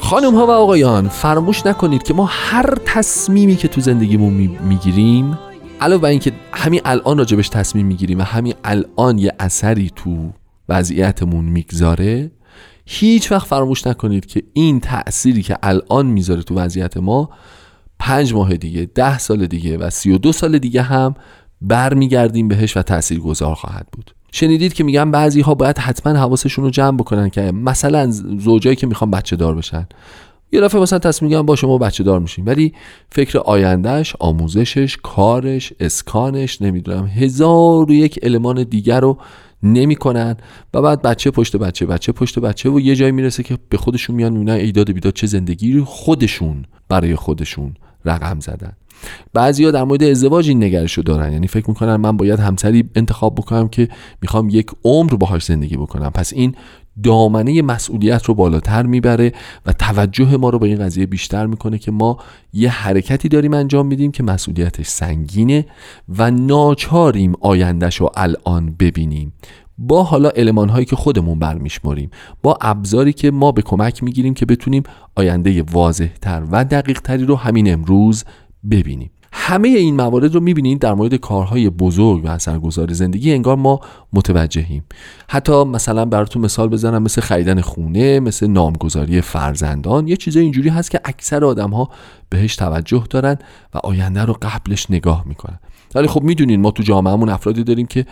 خانم 0.08 0.34
ها 0.34 0.46
و 0.46 0.50
آقایان 0.50 1.08
فراموش 1.08 1.66
نکنید 1.66 2.02
که 2.02 2.14
ما 2.14 2.26
هر 2.30 2.74
تصمیمی 2.84 3.56
که 3.56 3.68
تو 3.68 3.80
زندگیمون 3.80 4.32
می‌گیریم 4.60 5.38
علاوه 5.80 6.02
بر 6.02 6.08
اینکه 6.08 6.32
همین 6.52 6.80
الان 6.84 7.18
راجبش 7.18 7.48
تصمیم 7.48 7.86
می‌گیریم 7.86 8.18
و 8.18 8.22
همین 8.22 8.54
الان 8.64 9.18
یه 9.18 9.32
اثری 9.38 9.90
تو 9.96 10.32
وضعیتمون 10.68 11.44
می‌گذاره 11.44 12.30
هیچ 12.86 13.32
وقت 13.32 13.46
فراموش 13.46 13.86
نکنید 13.86 14.26
که 14.26 14.42
این 14.52 14.80
تأثیری 14.80 15.42
که 15.42 15.58
الان 15.62 16.06
می‌ذاره 16.06 16.42
تو 16.42 16.54
وضعیت 16.54 16.96
ما 16.96 17.30
پنج 17.98 18.34
ماه 18.34 18.56
دیگه 18.56 18.90
ده 18.94 19.18
سال 19.18 19.46
دیگه 19.46 19.78
و 19.78 19.90
سی 19.90 20.12
و 20.12 20.18
دو 20.18 20.32
سال 20.32 20.58
دیگه 20.58 20.82
هم 20.82 21.14
برمیگردیم 21.60 22.48
بهش 22.48 22.76
و 22.76 22.82
تأثیر 22.82 23.20
گذار 23.20 23.54
خواهد 23.54 23.86
بود. 23.92 24.14
شنیدید 24.32 24.72
که 24.72 24.84
میگن 24.84 25.10
بعضی 25.10 25.40
ها 25.40 25.54
باید 25.54 25.78
حتما 25.78 26.18
حواسشون 26.18 26.64
رو 26.64 26.70
جمع 26.70 26.96
بکنن 26.96 27.30
که 27.30 27.52
مثلا 27.52 28.10
زوجایی 28.38 28.76
که 28.76 28.86
می‌خوان 28.86 29.10
بچه 29.10 29.36
دار 29.36 29.54
بشن. 29.54 29.86
یه 30.52 30.60
دفعه 30.60 30.80
مثلا 30.80 30.98
تصمیم 30.98 31.28
می‌گیرن 31.28 31.46
با 31.46 31.56
شما 31.56 31.78
بچه 31.78 32.04
دار 32.04 32.20
میشین 32.20 32.44
ولی 32.44 32.72
فکر 33.10 33.38
آیندهش 33.38 34.16
آموزشش 34.18 34.96
کارش 35.02 35.72
اسکانش 35.80 36.62
نمی‌دونم 36.62 37.06
هزار 37.06 37.90
و 37.90 37.94
یک 37.94 38.18
المان 38.22 38.62
دیگر 38.62 39.00
رو 39.00 39.18
نمی‌کنن 39.62 40.36
و 40.74 40.82
بعد 40.82 41.02
بچه 41.02 41.30
پشت 41.30 41.56
بچه 41.56 41.86
بچه 41.86 42.12
پشت 42.12 42.38
بچه 42.38 42.70
و 42.70 42.80
یه 42.80 42.94
جایی 42.94 43.12
می‌رسه 43.12 43.42
که 43.42 43.58
به 43.68 43.76
خودشون 43.76 44.16
میان 44.16 44.32
می‌بینن 44.32 44.52
ایداد 44.52 44.92
بیداد 44.92 45.12
چه 45.12 45.26
زندگی 45.26 45.72
رو 45.72 45.84
خودشون 45.84 46.64
برای 46.88 47.16
خودشون 47.16 47.74
رقم 48.04 48.40
زدن. 48.40 48.72
بعضیا 49.32 49.70
در 49.70 49.84
مورد 49.84 50.02
ازدواج 50.02 50.48
این 50.48 50.64
نگرش 50.64 50.92
رو 50.92 51.02
دارن. 51.02 51.32
یعنی 51.32 51.46
فکر 51.46 51.68
می‌کنن 51.68 51.96
من 51.96 52.16
باید 52.16 52.40
همسری 52.40 52.90
انتخاب 52.94 53.34
بکنم 53.34 53.68
که 53.68 53.88
می‌خوام 54.22 54.48
یک 54.48 54.66
عمر 54.84 55.14
باهاش 55.14 55.44
زندگی 55.44 55.76
بکنم. 55.76 56.10
پس 56.10 56.32
این 56.32 56.54
دامنه 57.02 57.62
مسئولیت 57.62 58.24
رو 58.24 58.34
بالاتر 58.34 58.82
می‌بره 58.82 59.32
و 59.66 59.72
توجه 59.72 60.36
ما 60.36 60.50
رو 60.50 60.58
به 60.58 60.66
این 60.66 60.78
قضیه 60.78 61.06
بیشتر 61.06 61.46
می‌کنه 61.46 61.78
که 61.78 61.90
ما 61.90 62.18
یه 62.52 62.70
حرکتی 62.70 63.28
داریم 63.28 63.54
انجام 63.54 63.86
میدیم 63.86 64.12
که 64.12 64.22
مسئولیتش 64.22 64.86
سنگینه 64.86 65.66
و 66.08 66.30
ناچاریم 66.30 67.32
آیندهش 67.40 67.96
رو 67.96 68.10
الان 68.16 68.74
ببینیم. 68.78 69.32
با 69.78 70.02
حالا 70.02 70.28
علمان 70.28 70.68
هایی 70.68 70.84
که 70.84 70.96
خودمون 70.96 71.38
برمیشماریم 71.38 72.10
با 72.42 72.58
ابزاری 72.60 73.12
که 73.12 73.30
ما 73.30 73.52
به 73.52 73.62
کمک 73.62 74.02
می‌گیریم 74.02 74.34
که 74.34 74.46
بتونیم 74.46 74.82
آینده 75.16 75.62
واضح 75.62 76.08
تر 76.22 76.42
و 76.50 76.64
دقیق 76.64 77.00
تری 77.00 77.24
رو 77.24 77.36
همین 77.36 77.72
امروز 77.72 78.24
ببینیم. 78.70 79.10
همه 79.32 79.68
این 79.68 79.96
موارد 79.96 80.34
رو 80.34 80.40
می‌بینید 80.40 80.78
در 80.78 80.94
مورد 80.94 81.14
کارهای 81.14 81.70
بزرگ 81.70 82.24
و 82.24 82.28
اثرگذار 82.28 82.92
زندگی 82.92 83.32
انگار 83.32 83.56
ما 83.56 83.80
متوجهیم. 84.12 84.84
حتی 85.28 85.64
مثلا 85.64 86.04
براتون 86.04 86.42
مثال 86.42 86.68
بزنم 86.68 87.02
مثل 87.02 87.20
خریدن 87.20 87.60
خونه 87.60 88.20
مثل 88.20 88.46
نامگذاری 88.46 89.20
فرزندان 89.20 90.08
یه 90.08 90.16
چیز 90.16 90.36
اینجوری 90.36 90.68
هست 90.68 90.90
که 90.90 91.00
اکثر 91.04 91.44
آدم 91.44 91.70
ها 91.70 91.90
بهش 92.28 92.56
توجه 92.56 93.04
دارن 93.10 93.36
و 93.74 93.78
آینده 93.78 94.24
رو 94.24 94.36
قبلش 94.42 94.90
نگاه 94.90 95.24
می‌کنن. 95.26 95.58
ولی 95.94 96.08
خب 96.08 96.22
می‌دونین 96.22 96.60
ما 96.60 96.70
تو 96.70 96.82
جامعهمون 96.82 97.28
افرادی 97.28 97.64
داریم 97.64 97.86
که 97.86 98.06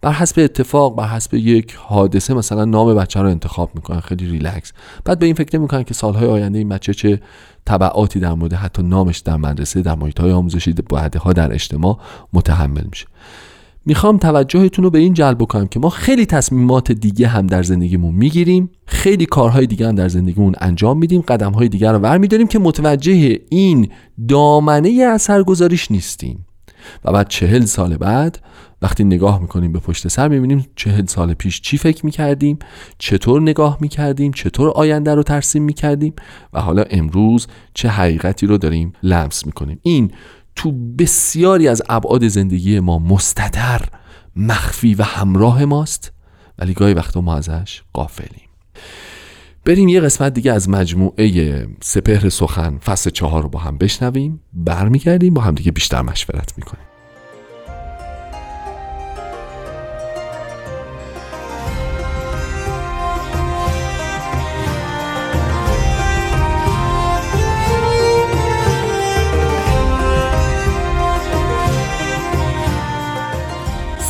بر 0.00 0.12
حسب 0.12 0.40
اتفاق 0.40 0.96
بر 0.96 1.08
حسب 1.08 1.34
یک 1.34 1.74
حادثه 1.78 2.34
مثلا 2.34 2.64
نام 2.64 2.94
بچه 2.94 3.20
رو 3.20 3.28
انتخاب 3.28 3.70
می‌کنن 3.74 4.00
خیلی 4.00 4.26
ریلکس. 4.26 4.72
بعد 5.04 5.18
به 5.18 5.26
این 5.26 5.34
فکر 5.34 5.58
می‌کنن 5.58 5.82
که 5.82 5.94
سالهای 5.94 6.28
آینده 6.28 6.58
این 6.58 6.68
بچه 6.68 6.94
چه 6.94 7.20
تبعاتی 7.66 8.20
در 8.20 8.34
مورد 8.34 8.52
حتی 8.52 8.82
نامش 8.82 9.18
در 9.18 9.36
مدرسه 9.36 9.82
در 9.82 9.94
محیط 9.94 10.20
های 10.20 10.32
آموزشی 10.32 10.74
ها 11.20 11.32
در 11.32 11.52
اجتماع 11.52 11.98
متحمل 12.32 12.84
میشه. 12.90 13.06
می‌خوام 13.86 14.18
توجهتون 14.18 14.84
رو 14.84 14.90
به 14.90 14.98
این 14.98 15.14
جلب 15.14 15.38
بکنم 15.38 15.66
که 15.66 15.80
ما 15.80 15.90
خیلی 15.90 16.26
تصمیمات 16.26 16.92
دیگه 16.92 17.28
هم 17.28 17.46
در 17.46 17.62
زندگیمون 17.62 18.14
می‌گیریم. 18.14 18.70
خیلی 18.86 19.26
کارهای 19.26 19.66
دیگه 19.66 19.88
هم 19.88 19.94
در 19.94 20.08
زندگیمون 20.08 20.54
انجام 20.60 20.98
میدیم. 20.98 21.20
قدمهای 21.20 21.68
دیگر 21.68 21.92
رو 21.92 21.98
ور 21.98 22.26
که 22.26 22.58
متوجه 22.58 23.38
این 23.48 23.88
دامنه 24.28 25.08
اثرگذاریش 25.14 25.90
نیستیم. 25.90 26.46
و 27.04 27.12
بعد 27.12 27.28
چهل 27.28 27.64
سال 27.64 27.96
بعد 27.96 28.38
وقتی 28.82 29.04
نگاه 29.04 29.40
می‌کنیم 29.40 29.72
به 29.72 29.78
پشت 29.78 30.08
سر 30.08 30.28
می‌بینیم 30.28 30.66
چهل 30.76 31.06
سال 31.06 31.34
پیش 31.34 31.60
چی 31.60 31.78
فکر 31.78 32.06
می‌کردیم؟ 32.06 32.58
چطور 32.98 33.42
نگاه 33.42 33.78
می‌کردیم؟ 33.80 34.32
چطور 34.32 34.70
آینده 34.70 35.14
رو 35.14 35.22
ترسیم 35.22 35.62
می‌کردیم؟ 35.62 36.14
و 36.52 36.60
حالا 36.60 36.84
امروز 36.90 37.46
چه 37.74 37.88
حقیقتی 37.88 38.46
رو 38.46 38.58
داریم 38.58 38.92
لمس 39.02 39.46
می‌کنیم؟ 39.46 39.78
این 39.82 40.10
تو 40.56 40.72
بسیاری 40.98 41.68
از 41.68 41.82
ابعاد 41.88 42.28
زندگی 42.28 42.80
ما 42.80 42.98
مستدر 42.98 43.80
مخفی 44.36 44.94
و 44.94 45.02
همراه 45.02 45.64
ماست. 45.64 46.12
ولی 46.58 46.74
گاهی 46.74 46.94
وقتا 46.94 47.20
ما 47.20 47.36
ازش 47.36 47.82
قافلیم 47.92 48.48
بریم 49.64 49.88
یه 49.88 50.00
قسمت 50.00 50.34
دیگه 50.34 50.52
از 50.52 50.68
مجموعه 50.68 51.66
سپهر 51.82 52.28
سخن 52.28 52.78
فصل 52.78 53.10
چهار 53.10 53.42
رو 53.42 53.48
با 53.48 53.58
هم 53.58 53.78
بشنویم. 53.78 54.40
برمیگردیم 54.52 55.34
با 55.34 55.42
هم 55.42 55.54
دیگه 55.54 55.72
بیشتر 55.72 56.02
مشورت 56.02 56.52
می‌کنیم. 56.56 56.84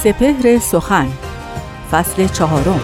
سپهر 0.06 0.58
سخن 0.58 1.08
فصل 1.90 2.28
چهارم. 2.28 2.80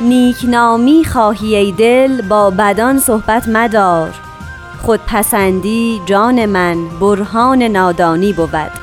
نیکنامی 0.00 1.04
خواهی 1.04 1.56
ای 1.56 1.72
دل 1.72 2.22
با 2.22 2.50
بدان 2.50 2.98
صحبت 2.98 3.48
مدار. 3.48 4.10
خودپسندی 4.82 6.00
جان 6.06 6.46
من 6.46 6.88
برهان 7.00 7.62
نادانی 7.62 8.32
بود. 8.32 8.79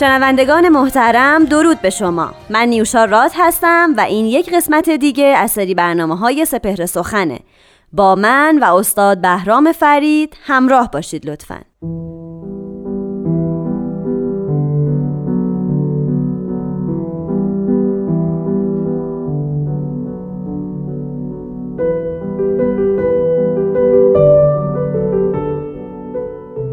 شنوندگان 0.00 0.68
محترم 0.68 1.44
درود 1.44 1.80
به 1.80 1.90
شما. 1.90 2.34
من 2.50 2.68
نیوشا 2.68 3.04
رات 3.04 3.32
هستم 3.36 3.94
و 3.96 4.00
این 4.00 4.26
یک 4.26 4.54
قسمت 4.54 4.90
دیگه 4.90 5.24
از 5.24 5.50
سری 5.50 5.74
برنامه 5.74 6.16
های 6.16 6.44
سپهر 6.44 6.86
سخنه. 6.86 7.38
با 7.92 8.14
من 8.14 8.58
و 8.62 8.74
استاد 8.76 9.20
بهرام 9.20 9.72
فرید 9.72 10.36
همراه 10.44 10.90
باشید 10.90 11.30
لطفا. 11.30 11.60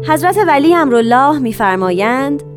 حضرت 0.08 0.38
ولی 0.46 0.74
امرالله 0.74 1.38
میفرمایند 1.38 2.47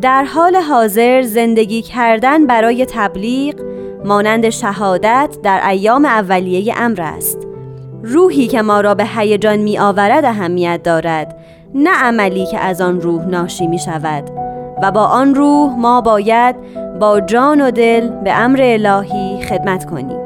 در 0.00 0.24
حال 0.24 0.56
حاضر 0.56 1.22
زندگی 1.22 1.82
کردن 1.82 2.46
برای 2.46 2.86
تبلیغ 2.86 3.54
مانند 4.04 4.50
شهادت 4.50 5.36
در 5.42 5.68
ایام 5.68 6.04
اولیه 6.04 6.74
امر 6.76 7.02
است. 7.02 7.38
روحی 8.02 8.46
که 8.46 8.62
ما 8.62 8.80
را 8.80 8.94
به 8.94 9.04
هیجان 9.04 9.56
می 9.56 9.78
آورد 9.78 10.24
اهمیت 10.24 10.82
دارد 10.82 11.36
نه 11.74 11.90
عملی 11.90 12.46
که 12.46 12.58
از 12.58 12.80
آن 12.80 13.00
روح 13.00 13.26
ناشی 13.26 13.66
می 13.66 13.78
شود 13.78 14.30
و 14.82 14.90
با 14.90 15.04
آن 15.04 15.34
روح 15.34 15.74
ما 15.78 16.00
باید 16.00 16.56
با 17.00 17.20
جان 17.20 17.60
و 17.60 17.70
دل 17.70 18.08
به 18.08 18.32
امر 18.32 18.60
الهی 18.62 19.42
خدمت 19.42 19.90
کنیم. 19.90 20.25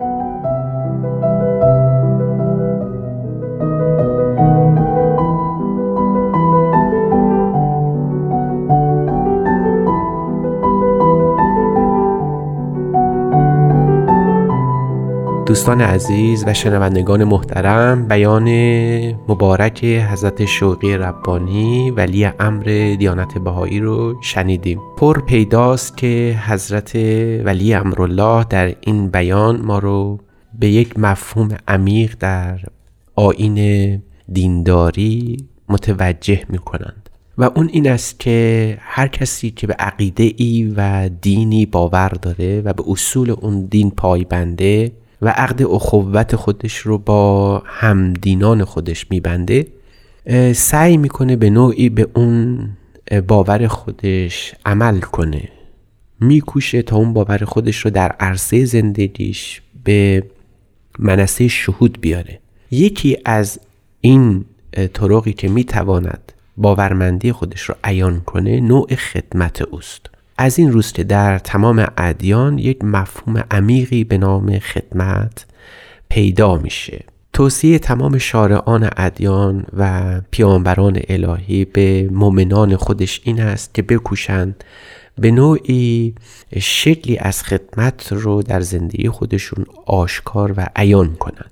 دوستان 15.50 15.80
عزیز 15.80 16.44
و 16.46 16.54
شنوندگان 16.54 17.24
محترم 17.24 18.08
بیان 18.08 18.48
مبارک 19.28 19.84
حضرت 19.84 20.44
شوقی 20.44 20.96
ربانی 20.96 21.90
ولی 21.90 22.24
امر 22.24 22.96
دیانت 22.98 23.38
بهایی 23.38 23.80
رو 23.80 24.22
شنیدیم. 24.22 24.80
پر 24.96 25.20
پیداست 25.20 25.96
که 25.96 26.38
حضرت 26.46 26.94
ولی 27.44 27.74
امرالله 27.74 28.44
در 28.44 28.74
این 28.80 29.08
بیان 29.08 29.60
ما 29.60 29.78
رو 29.78 30.18
به 30.58 30.68
یک 30.68 30.98
مفهوم 30.98 31.48
عمیق 31.68 32.16
در 32.20 32.60
آین 33.14 34.02
دینداری 34.32 35.36
متوجه 35.68 36.40
می 36.48 36.58
کنند 36.58 37.10
و 37.38 37.44
اون 37.44 37.68
این 37.72 37.90
است 37.90 38.20
که 38.20 38.78
هر 38.80 39.08
کسی 39.08 39.50
که 39.50 39.66
به 39.66 39.74
عقیده 39.78 40.32
ای 40.36 40.74
و 40.76 41.08
دینی 41.08 41.66
باور 41.66 42.08
داره 42.08 42.60
و 42.60 42.72
به 42.72 42.82
اصول 42.86 43.30
اون 43.30 43.64
دین 43.64 43.90
پایبنده 43.90 44.92
و 45.22 45.28
عقد 45.28 45.62
اخوت 45.62 46.36
خودش 46.36 46.76
رو 46.76 46.98
با 46.98 47.62
همدینان 47.66 48.64
خودش 48.64 49.06
میبنده. 49.10 49.66
سعی 50.54 50.96
می‌کنه 50.96 51.36
به 51.36 51.50
نوعی 51.50 51.88
به 51.88 52.08
اون 52.14 52.68
باور 53.28 53.66
خودش 53.66 54.54
عمل 54.66 55.00
کنه. 55.00 55.48
میکوشه 56.20 56.82
تا 56.82 56.96
اون 56.96 57.12
باور 57.12 57.44
خودش 57.44 57.76
رو 57.76 57.90
در 57.90 58.08
عرصه 58.20 58.64
زندگیش 58.64 59.62
به 59.84 60.22
منصه 60.98 61.48
شهود 61.48 62.00
بیاره. 62.00 62.38
یکی 62.70 63.18
از 63.24 63.60
این 64.00 64.44
طرقی 64.92 65.32
که 65.32 65.48
می‌تواند 65.48 66.32
باورمندی 66.56 67.32
خودش 67.32 67.60
رو 67.60 67.74
عیان 67.84 68.20
کنه 68.20 68.60
نوع 68.60 68.94
خدمت 68.94 69.62
اوست. 69.62 70.10
از 70.42 70.58
این 70.58 70.72
روست 70.72 70.94
که 70.94 71.04
در 71.04 71.38
تمام 71.38 71.86
ادیان 71.96 72.58
یک 72.58 72.84
مفهوم 72.84 73.44
عمیقی 73.50 74.04
به 74.04 74.18
نام 74.18 74.58
خدمت 74.58 75.46
پیدا 76.08 76.56
میشه. 76.56 77.04
توصیه 77.32 77.78
تمام 77.78 78.18
شارعان 78.18 78.90
ادیان 78.96 79.66
و 79.76 80.20
پیامبران 80.30 81.00
الهی 81.08 81.64
به 81.64 82.08
مؤمنان 82.12 82.76
خودش 82.76 83.20
این 83.24 83.40
است 83.40 83.74
که 83.74 83.82
بکوشند 83.82 84.64
به 85.18 85.30
نوعی 85.30 86.14
شکلی 86.58 87.18
از 87.18 87.42
خدمت 87.42 88.12
رو 88.12 88.42
در 88.42 88.60
زندگی 88.60 89.08
خودشون 89.08 89.66
آشکار 89.86 90.54
و 90.56 90.66
عیان 90.76 91.14
کنند. 91.14 91.50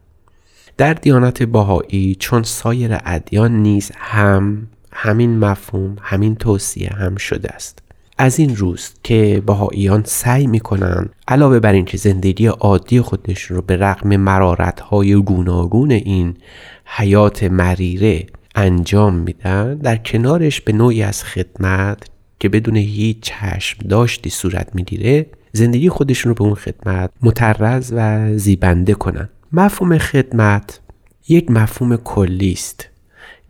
در 0.77 0.95
دیانت 0.95 1.43
باهایی 1.43 2.17
چون 2.19 2.43
سایر 2.43 2.99
ادیان 3.05 3.53
نیز 3.53 3.91
هم 3.97 4.67
همین 4.93 5.39
مفهوم 5.39 5.97
همین 6.01 6.35
توصیه 6.35 6.91
هم 6.91 7.17
شده 7.17 7.49
است. 7.49 7.88
از 8.19 8.39
این 8.39 8.57
روز 8.57 8.91
که 9.03 9.43
بهاییان 9.47 10.03
سعی 10.07 10.47
می‌کنن 10.47 11.09
علاوه 11.29 11.61
بر 11.61 11.73
اینکه 11.73 11.97
زندگی 11.97 12.47
عادی 12.47 13.01
خودش 13.01 13.43
رو 13.43 13.63
به 13.63 13.77
رغم 13.77 14.17
مرارت 14.17 14.81
های 14.81 15.15
گوناگون 15.15 15.91
این 15.91 16.37
حیات 16.85 17.43
مریره 17.43 18.27
انجام 18.55 19.15
میدن 19.15 19.75
در 19.75 19.97
کنارش 19.97 20.61
به 20.61 20.73
نوعی 20.73 21.03
از 21.03 21.25
خدمت 21.25 21.99
که 22.41 22.49
بدون 22.49 22.77
هیچ 22.77 23.17
چشم 23.21 23.89
داشتی 23.89 24.31
صورت 24.31 24.75
می‌گیره 24.75 25.27
زندگی 25.53 25.89
خودشون 25.89 26.31
رو 26.31 26.35
به 26.35 26.45
اون 26.45 26.55
خدمت 26.55 27.11
مترز 27.23 27.93
و 27.97 28.29
زیبنده 28.39 28.95
کنن. 28.95 29.29
مفهوم 29.53 29.99
خدمت 29.99 30.81
یک 31.29 31.51
مفهوم 31.51 31.97
کلی 31.97 32.53
است 32.53 32.89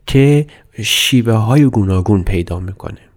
که 0.06 0.46
شیوه 0.82 1.32
های 1.32 1.64
گوناگون 1.64 2.24
پیدا 2.24 2.60
می‌کنه. 2.60 3.07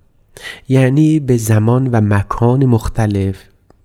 یعنی 0.70 1.20
به 1.20 1.38
زمان 1.38 1.88
و 1.88 2.02
مکان 2.02 2.66
مختلف 2.66 3.36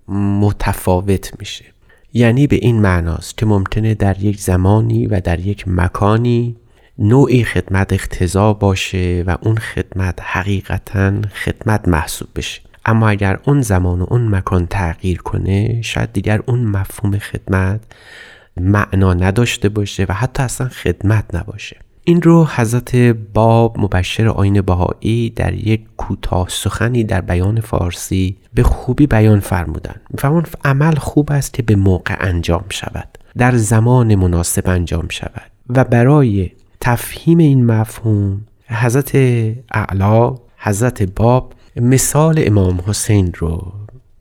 متفاوت 0.08 1.32
میشه. 1.38 1.64
یعنی 2.12 2.46
به 2.46 2.56
این 2.56 2.80
معناست 2.80 3.38
که 3.38 3.46
ممکنه 3.46 3.94
در 3.94 4.22
یک 4.22 4.40
زمانی 4.40 5.06
و 5.06 5.20
در 5.20 5.40
یک 5.40 5.64
مکانی 5.68 6.56
نوعی 6.98 7.44
خدمت 7.44 7.92
اختضا 7.92 8.52
باشه 8.52 9.24
و 9.26 9.36
اون 9.40 9.56
خدمت 9.56 10.18
حقیقتا 10.22 11.12
خدمت 11.44 11.88
محسوب 11.88 12.28
بشه. 12.36 12.60
اما 12.84 13.08
اگر 13.08 13.38
اون 13.44 13.62
زمان 13.62 14.00
و 14.00 14.06
اون 14.08 14.28
مکان 14.28 14.66
تغییر 14.66 15.18
کنه 15.18 15.82
شاید 15.82 16.12
دیگر 16.12 16.40
اون 16.46 16.60
مفهوم 16.60 17.18
خدمت 17.18 17.80
معنا 18.56 19.14
نداشته 19.14 19.68
باشه 19.68 20.06
و 20.08 20.12
حتی 20.12 20.42
اصلا 20.42 20.68
خدمت 20.68 21.34
نباشه. 21.34 21.76
این 22.08 22.22
رو 22.22 22.44
حضرت 22.44 22.96
باب 23.34 23.78
مبشر 23.78 24.28
آین 24.28 24.60
بهایی 24.60 25.30
در 25.30 25.54
یک 25.54 25.80
کوتاه 25.96 26.48
سخنی 26.48 27.04
در 27.04 27.20
بیان 27.20 27.60
فارسی 27.60 28.36
به 28.54 28.62
خوبی 28.62 29.06
بیان 29.06 29.40
فرمودند 29.40 30.00
میفرمان 30.10 30.46
عمل 30.64 30.94
خوب 30.94 31.32
است 31.32 31.52
که 31.52 31.62
به 31.62 31.76
موقع 31.76 32.16
انجام 32.20 32.64
شود. 32.68 33.18
در 33.38 33.56
زمان 33.56 34.14
مناسب 34.14 34.68
انجام 34.68 35.06
شود. 35.08 35.50
و 35.68 35.84
برای 35.84 36.50
تفهیم 36.80 37.38
این 37.38 37.66
مفهوم 37.66 38.40
حضرت 38.68 39.14
اعلا 39.70 40.34
حضرت 40.58 41.02
باب 41.02 41.52
مثال 41.76 42.42
امام 42.46 42.80
حسین 42.86 43.32
رو 43.38 43.72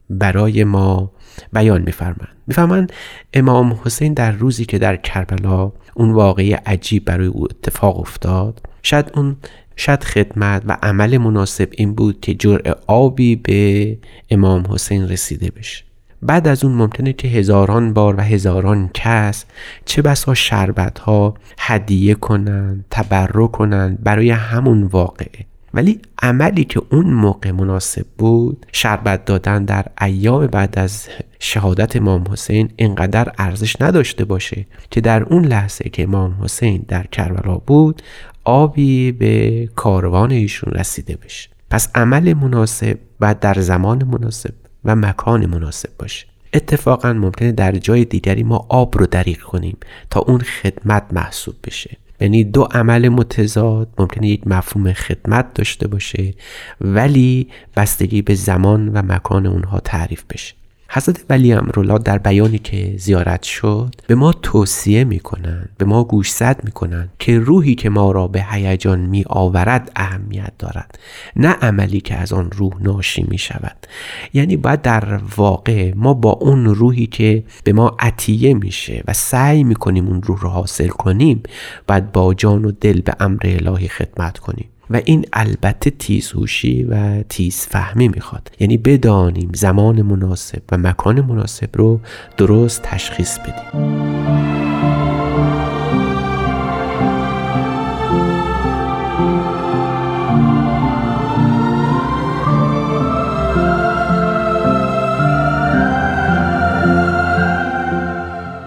برای 0.10 0.64
ما 0.64 1.12
بیان 1.54 1.82
میفرمند 1.82 2.30
میفرمند 2.48 2.94
امام 3.34 3.80
حسین 3.84 4.14
در 4.14 4.32
روزی 4.32 4.66
که 4.66 4.80
در 4.80 4.96
کربلا 4.96 5.72
اون 5.94 6.12
واقعی 6.12 6.54
عجیب 6.54 7.06
برای 7.06 7.28
او 7.28 7.44
اتفاق 7.44 8.00
افتاد 8.00 8.62
شاید 8.84 9.12
اون 9.16 9.36
شاید 9.76 10.04
خدمت 10.04 10.64
و 10.66 10.78
عمل 10.84 11.18
مناسب 11.18 11.70
این 11.72 11.96
بود 11.96 12.20
که 12.22 12.34
جرع 12.34 12.76
آبی 12.88 13.36
به 13.36 13.98
امام 14.30 14.66
حسین 14.70 15.10
رسیده 15.10 15.52
بشه. 15.58 15.86
بعد 16.22 16.48
از 16.48 16.64
اون 16.64 16.74
ممکنه 16.74 17.14
که 17.14 17.28
هزاران 17.28 17.94
بار 17.94 18.16
و 18.16 18.22
هزاران 18.22 18.90
کس 18.94 19.46
چه 19.86 20.02
بسا 20.02 20.34
شربت 20.34 21.00
ها 21.00 21.34
هدیه 21.60 22.14
کنند 22.14 22.86
تبرک 22.92 23.52
کنند 23.52 24.04
برای 24.04 24.30
همون 24.30 24.84
واقعه. 24.84 25.46
ولی 25.76 26.00
عملی 26.22 26.64
که 26.64 26.82
اون 26.90 27.06
موقع 27.06 27.52
مناسب 27.52 28.06
بود 28.18 28.66
شربت 28.72 29.26
دادن 29.26 29.66
در 29.66 29.86
ایام 30.02 30.48
بعد 30.48 30.80
از 30.80 31.08
شهادت 31.40 31.96
امام 31.96 32.24
حسین 32.32 32.70
اینقدر 32.76 33.32
ارزش 33.38 33.82
نداشته 33.82 34.26
باشه 34.26 34.66
که 34.90 35.02
در 35.02 35.24
اون 35.24 35.46
لحظه 35.46 35.90
که 35.90 36.04
امام 36.04 36.38
حسین 36.44 36.86
در 36.88 37.08
کربلا 37.08 37.56
بود 37.56 38.02
آبی 38.44 39.12
به 39.12 39.68
کاروان 39.76 40.32
ایشون 40.32 40.74
رسیده 40.74 41.16
بشه. 41.16 41.50
پس 41.70 41.90
عمل 41.96 42.34
مناسب 42.34 42.98
و 43.20 43.36
در 43.42 43.54
زمان 43.54 44.04
مناسب 44.04 44.54
و 44.86 44.96
مکان 44.96 45.46
مناسب 45.46 45.90
باشه. 46.00 46.26
اتفاقا 46.54 47.14
ممکنه 47.14 47.52
در 47.52 47.72
جای 47.72 48.06
دیگری 48.06 48.44
ما 48.44 48.66
آب 48.70 48.98
رو 48.98 49.06
دریق 49.06 49.42
کنیم 49.42 49.78
تا 50.10 50.20
اون 50.20 50.40
خدمت 50.40 51.04
محسوب 51.12 51.56
بشه. 51.64 51.98
یعنی 52.20 52.44
دو 52.44 52.64
عمل 52.64 53.10
متضاد 53.10 53.88
ممکنه 54.00 54.28
یک 54.28 54.48
مفهوم 54.48 54.94
خدمت 54.94 55.54
داشته 55.54 55.88
باشه 55.88 56.34
ولی 56.82 57.48
بستگی 57.76 58.22
به 58.22 58.36
زمان 58.36 58.90
و 58.90 59.02
مکان 59.02 59.46
اونها 59.46 59.80
تعریف 59.80 60.24
بشه. 60.30 60.54
حضرت 60.90 61.26
ولی 61.30 61.54
امرالله 61.54 61.98
در 61.98 62.18
بیانی 62.18 62.58
که 62.58 62.94
زیارت 62.98 63.44
شد 63.44 63.96
به 64.08 64.16
ما 64.16 64.34
توصیه 64.34 65.04
می‌کنند 65.04 65.70
به 65.78 65.86
ما 65.86 66.04
گوشزد 66.04 66.62
می‌کنند 66.64 67.10
که 67.20 67.40
روحی 67.40 67.76
که 67.76 67.90
ما 67.90 68.12
را 68.12 68.28
به 68.28 68.46
هیجان 68.52 69.00
می 69.00 69.24
آورد 69.28 69.92
اهمیت 69.96 70.52
دارد 70.60 71.00
نه 71.36 71.50
عملی 71.50 72.02
که 72.02 72.16
از 72.16 72.34
آن 72.34 72.52
روح 72.52 72.74
ناشی 72.82 73.26
می 73.30 73.38
شود 73.38 73.88
یعنی 74.34 74.58
باید 74.58 74.82
در 74.82 75.20
واقع 75.38 75.94
ما 75.96 76.14
با 76.14 76.32
اون 76.32 76.66
روحی 76.66 77.08
که 77.08 77.44
به 77.64 77.74
ما 77.74 77.96
عطیه 78.00 78.54
میشه 78.54 79.04
و 79.08 79.14
سعی 79.14 79.64
می‌کنیم 79.64 80.08
اون 80.08 80.22
روح 80.22 80.40
رو 80.42 80.50
حاصل 80.50 80.88
کنیم 80.88 81.44
باید 81.88 82.12
با 82.12 82.34
جان 82.34 82.66
و 82.66 82.72
دل 82.72 83.02
به 83.02 83.16
امر 83.20 83.42
الهی 83.44 83.88
خدمت 83.88 84.40
کنیم. 84.40 84.70
و 84.90 85.02
این 85.06 85.26
البته 85.34 85.90
تیزهوشی 85.90 86.84
و 86.84 87.24
تیز 87.24 87.60
فهمی 87.60 88.08
می‌خواد. 88.08 88.52
یعنی 88.60 88.78
بدانیم 88.78 89.52
زمان 89.54 90.02
مناسب 90.02 90.62
و 90.72 90.78
مکان 90.78 91.22
مناسب 91.22 91.70
رو 91.74 92.02
درست 92.38 92.82
تشخیص 92.82 93.40
بدیم. 93.40 93.96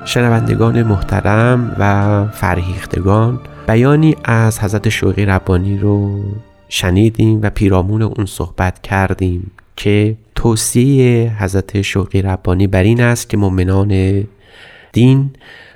شنوندگان 0.04 0.82
محترم 0.82 1.76
و 1.78 2.24
فرهیختگان 2.32 3.40
بیانی 3.68 4.16
از 4.24 4.60
حضرت 4.60 4.88
شوقی 4.88 5.26
ربانی 5.26 5.78
رو 5.78 6.24
شنیدیم 6.68 7.40
و 7.42 7.50
پیرامون 7.50 8.02
اون 8.02 8.26
صحبت 8.26 8.82
کردیم 8.82 9.50
که 9.76 10.16
توصیه 10.34 11.32
حضرت 11.38 11.82
شوقی 11.82 12.22
ربانی 12.22 12.66
بر 12.66 12.82
این 12.82 13.00
است 13.00 13.30
که 13.30 13.36
مؤمنان 13.36 14.24
دین 14.92 15.30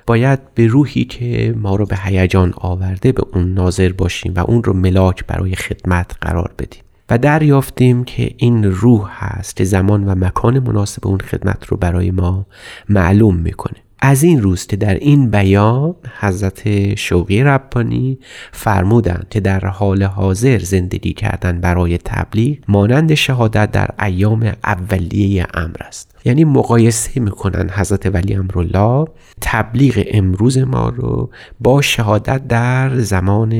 باید 0.06 0.54
به 0.54 0.66
روحی 0.66 1.04
که 1.04 1.54
ما 1.56 1.76
رو 1.76 1.86
به 1.86 1.96
هیجان 2.04 2.54
آورده 2.56 3.12
به 3.12 3.22
اون 3.32 3.54
ناظر 3.54 3.92
باشیم 3.92 4.32
و 4.36 4.40
اون 4.40 4.64
رو 4.64 4.72
ملاک 4.72 5.26
برای 5.26 5.54
خدمت 5.54 6.16
قرار 6.20 6.54
بدیم 6.58 6.82
و 7.10 7.18
دریافتیم 7.18 8.04
که 8.04 8.34
این 8.36 8.64
روح 8.64 9.08
هست 9.24 9.56
که 9.56 9.64
زمان 9.64 10.04
و 10.04 10.14
مکان 10.14 10.58
مناسب 10.58 11.06
اون 11.06 11.18
خدمت 11.18 11.66
رو 11.66 11.76
برای 11.76 12.10
ما 12.10 12.46
معلوم 12.88 13.36
می‌کنه. 13.36 13.76
از 14.04 14.22
این 14.22 14.42
روز 14.42 14.66
که 14.66 14.76
در 14.76 14.94
این 14.94 15.30
بیان 15.30 15.94
حضرت 16.20 16.94
شوقی 16.94 17.42
ربانی 17.42 18.18
فرمودند 18.52 19.26
که 19.30 19.40
در 19.40 19.66
حال 19.66 20.02
حاضر 20.02 20.58
زندگی 20.58 21.12
کردن 21.12 21.60
برای 21.60 21.98
تبلیغ 21.98 22.58
مانند 22.68 23.14
شهادت 23.14 23.70
در 23.70 23.90
ایام 24.00 24.52
اولیه 24.64 25.46
امر 25.54 25.76
است. 25.80 26.14
یعنی 26.24 26.44
مقایسه 26.44 27.20
می‌کنن 27.20 27.70
حضرت 27.70 28.06
ولی 28.06 28.34
امرالله 28.34 29.06
تبلیغ 29.40 30.04
امروز 30.06 30.58
ما 30.58 30.88
رو 30.88 31.30
با 31.60 31.82
شهادت 31.82 32.48
در 32.48 32.98
زمان 32.98 33.52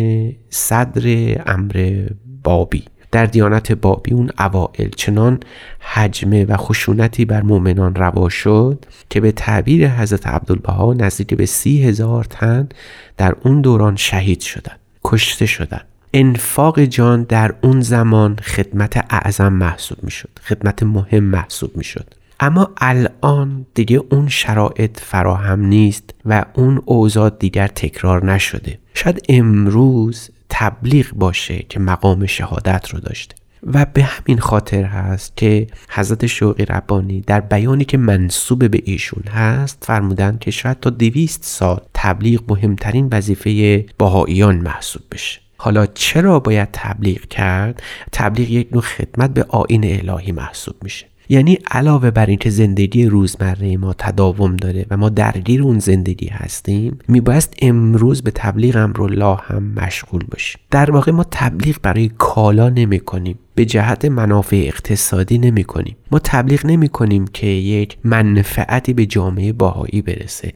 صدر 0.51 1.36
امر 1.47 2.07
بابی. 2.45 2.84
در 3.12 3.26
دیانت 3.26 3.72
بابی 3.72 4.14
اون 4.14 4.30
اوائل. 4.38 4.88
چنان 4.96 5.40
حجمه 5.80 6.44
و 6.44 6.56
خشونتی 6.56 7.24
بر 7.24 7.42
مؤمنان 7.42 7.94
روا 7.94 8.28
شد 8.28 8.84
که 9.10 9.20
به 9.20 9.32
تعبیر 9.32 9.88
حضرت 9.88 10.26
عبدالبها 10.26 10.94
نزدیک 10.94 11.34
به 11.34 11.46
سی 11.46 11.82
هزار 11.82 12.24
تن 12.24 12.68
در 13.16 13.34
اون 13.44 13.60
دوران 13.60 13.96
شهید 13.96 14.40
شدن 14.40 14.74
کشته 15.04 15.46
شدن. 15.46 15.80
انفاق 16.14 16.80
جان 16.80 17.22
در 17.22 17.54
اون 17.62 17.80
زمان 17.80 18.36
خدمت 18.36 19.04
اعظم 19.10 19.52
محسوب 19.52 19.98
می 20.02 20.10
شد 20.10 20.28
خدمت 20.44 20.82
مهم 20.82 21.24
محسوب 21.24 21.76
می 21.76 21.84
شد 21.84 22.14
اما 22.40 22.70
الان 22.76 23.66
دیگه 23.74 24.02
اون 24.10 24.28
شرایط 24.28 25.00
فراهم 25.00 25.60
نیست 25.60 26.14
و 26.24 26.44
اون 26.54 26.82
اوضاع 26.84 27.30
دیگر 27.30 27.66
تکرار 27.66 28.32
نشده. 28.32 28.78
شاید 28.94 29.22
امروز 29.28 30.30
تبلیغ 30.55 31.11
باشه 31.14 31.59
که 31.68 31.80
مقام 31.80 32.26
شهادت 32.26 32.88
رو 32.88 33.00
داشته. 33.00 33.34
و 33.66 33.86
به 33.94 34.03
همین 34.03 34.38
خاطر 34.38 34.82
هست 34.84 35.36
که 35.36 35.66
حضرت 35.90 36.26
شوقی 36.26 36.64
ربانی 36.64 37.20
در 37.20 37.40
بیانی 37.40 37.84
که 37.84 37.98
منصوب 37.98 38.70
به 38.70 38.82
ایشون 38.84 39.22
هست 39.22 39.78
فرمودند 39.86 40.38
که 40.38 40.50
شاید 40.50 40.80
تا 40.80 40.90
دویست 40.90 41.44
سال 41.44 41.80
تبلیغ 41.94 42.40
مهمترین 42.48 43.09
وظیفه 43.12 43.84
باهاییان 43.98 44.57
محسوب 44.57 45.03
بشه. 45.12 45.40
حالا 45.57 45.86
چرا 45.86 46.40
باید 46.40 46.68
تبلیغ 46.72 47.20
کرد؟ 47.20 47.82
تبلیغ 48.12 48.50
یک 48.50 48.68
نوع 48.72 48.82
خدمت 48.82 49.30
به 49.30 49.44
آین 49.48 50.11
الهی 50.11 50.32
محسوب 50.32 50.74
میشه. 50.82 51.07
یعنی 51.32 51.58
علاوه 51.70 52.10
بر 52.10 52.26
اینکه 52.26 52.50
زندگی 52.50 53.06
روزمره 53.06 53.76
ما 53.76 53.94
تداوم 53.98 54.56
داره 54.56 54.86
و 54.90 54.96
ما 54.96 55.08
درگیر 55.08 55.62
اون 55.62 55.78
زندگی 55.78 56.28
هستیم 56.28 56.98
میبایست 57.08 57.54
امروز 57.62 58.22
به 58.22 58.30
تبلیغ 58.30 58.76
امرالله 58.76 59.36
هم 59.36 59.62
مشغول 59.76 60.24
باشیم. 60.30 60.60
در 60.70 60.90
واقع 60.90 61.12
ما 61.12 61.24
تبلیغ 61.30 61.76
برای 61.82 62.10
کالا 62.18 62.68
نمی 62.68 63.00
کنیم 63.00 63.38
به 63.55 63.64
جهت 63.64 64.05
منافع 64.05 64.57
اقتصادی 64.66 65.38
نمی 65.38 65.64
کنیم. 65.64 65.96
ما 66.11 66.18
تبلیغ 66.18 66.66
نمی 66.66 66.88
کنیم 66.88 67.24
که 67.24 67.46
یک 67.46 67.96
منفعتی 68.05 68.92
به 68.92 69.07
جامعه 69.07 69.53
باهایی 69.53 70.03
برسه. 70.03 70.53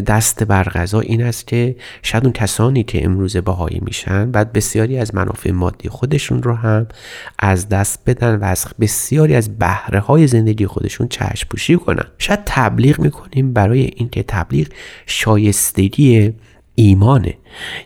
دست 0.00 0.44
بر 0.44 0.62
غذا 0.62 1.00
این 1.00 1.22
است 1.22 1.46
که 1.46 1.76
شاید 2.02 2.24
اون 2.24 2.32
کسانی 2.32 2.82
که 2.82 3.04
امروز 3.04 3.36
باهایی 3.36 3.80
میشن 3.84 4.30
بعد 4.30 4.52
بسیاری 4.52 4.98
از 4.98 5.14
منافع 5.14 5.50
مادی 5.50 5.88
خودشون 5.88 6.42
رو 6.42 6.54
هم 6.54 6.86
از 7.38 7.68
دست 7.68 8.02
بدن 8.06 8.36
و 8.36 8.44
از 8.44 8.66
بسیاری 8.80 9.34
از 9.34 9.58
بهره 9.58 10.00
های 10.00 10.26
زندگی 10.26 10.66
خودشون 10.66 11.08
چشم 11.08 11.48
پوشی 11.50 11.76
کنن. 11.76 12.04
شاید 12.18 12.40
تبلیغ 12.46 13.00
می‌کنیم 13.00 13.52
برای 13.52 13.90
اینکه 13.96 14.22
تبلیغ 14.22 14.66
شایستگی 15.06 16.32
ایمانه. 16.74 17.34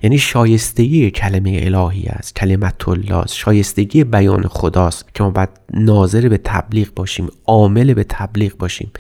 یعنی 0.03 0.19
شایستگی 0.19 1.11
کلمه 1.11 1.61
الهی 1.63 2.07
است 2.07 2.37
کلمت 2.37 2.89
الله 2.89 3.15
است 3.17 3.35
شایستگی 3.35 4.05
بیان 4.05 4.49
خداست 4.49 5.15
که 5.15 5.23
ما 5.23 5.31
باید 5.31 5.49
ناظر 5.75 6.29
به 6.29 6.39
تبلیغ 6.45 6.95
باشیم 6.95 7.29
عامل 7.47 7.95
به 7.95 8.05
تبلیغ 8.09 8.57
باشیم. 8.57 8.91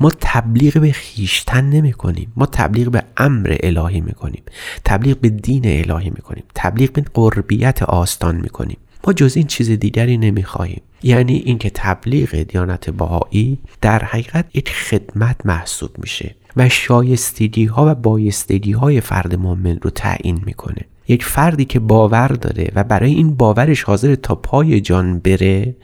ما 0.00 0.12
تبلیغ 0.20 0.78
به 0.78 0.92
خیشتن 0.92 1.64
نمی 1.64 1.92
کنیم 1.92 2.32
ما 2.36 2.46
تبلیغ 2.46 2.88
به 2.88 3.02
امر 3.16 3.56
الهی 3.60 4.00
می 4.00 4.12
کنیم 4.12 4.42
تبلیغ 4.84 5.18
به 5.18 5.28
دین 5.28 5.62
الهی 5.66 6.10
می 6.10 6.22
کنیم 6.22 6.44
تبلیغ 6.54 6.92
به 6.92 7.04
قربیت 7.14 7.82
آستان 7.82 8.36
می 8.36 8.48
کنیم 8.48 8.76
ما 9.06 9.12
جز 9.12 9.36
این 9.36 9.46
چیز 9.46 9.70
دیگری 9.70 10.16
نمی‌خواهیم. 10.16 10.82
یعنی 11.02 11.34
اینکه 11.34 11.70
تبلیغ 11.70 12.34
دیانت 12.34 12.90
بهایی 12.90 13.58
در 13.80 14.04
حقیقت 14.04 14.46
یک 14.54 14.70
خدمت 14.70 15.46
محسوب 15.46 15.90
میشه. 15.98 16.34
و 16.56 16.68
شایستگی 16.68 17.64
ها 17.64 17.90
و 17.90 17.94
بایستگی 17.94 18.72
های 18.72 19.00
فرد 19.00 19.34
مؤمن 19.34 19.78
رو 19.82 19.90
تعیین 19.90 20.40
می‌کنه. 20.46 20.80
یک 21.08 21.24
فردی 21.24 21.64
که 21.64 21.78
باور 21.78 22.28
داره 22.28 22.72
و 22.74 22.84
برای 22.84 23.14
این 23.14 23.34
باورش 23.34 23.82
حاضر 23.82 24.14
تا 24.14 24.34
پای 24.34 24.80
جان 24.80 25.18
بره 25.18 25.76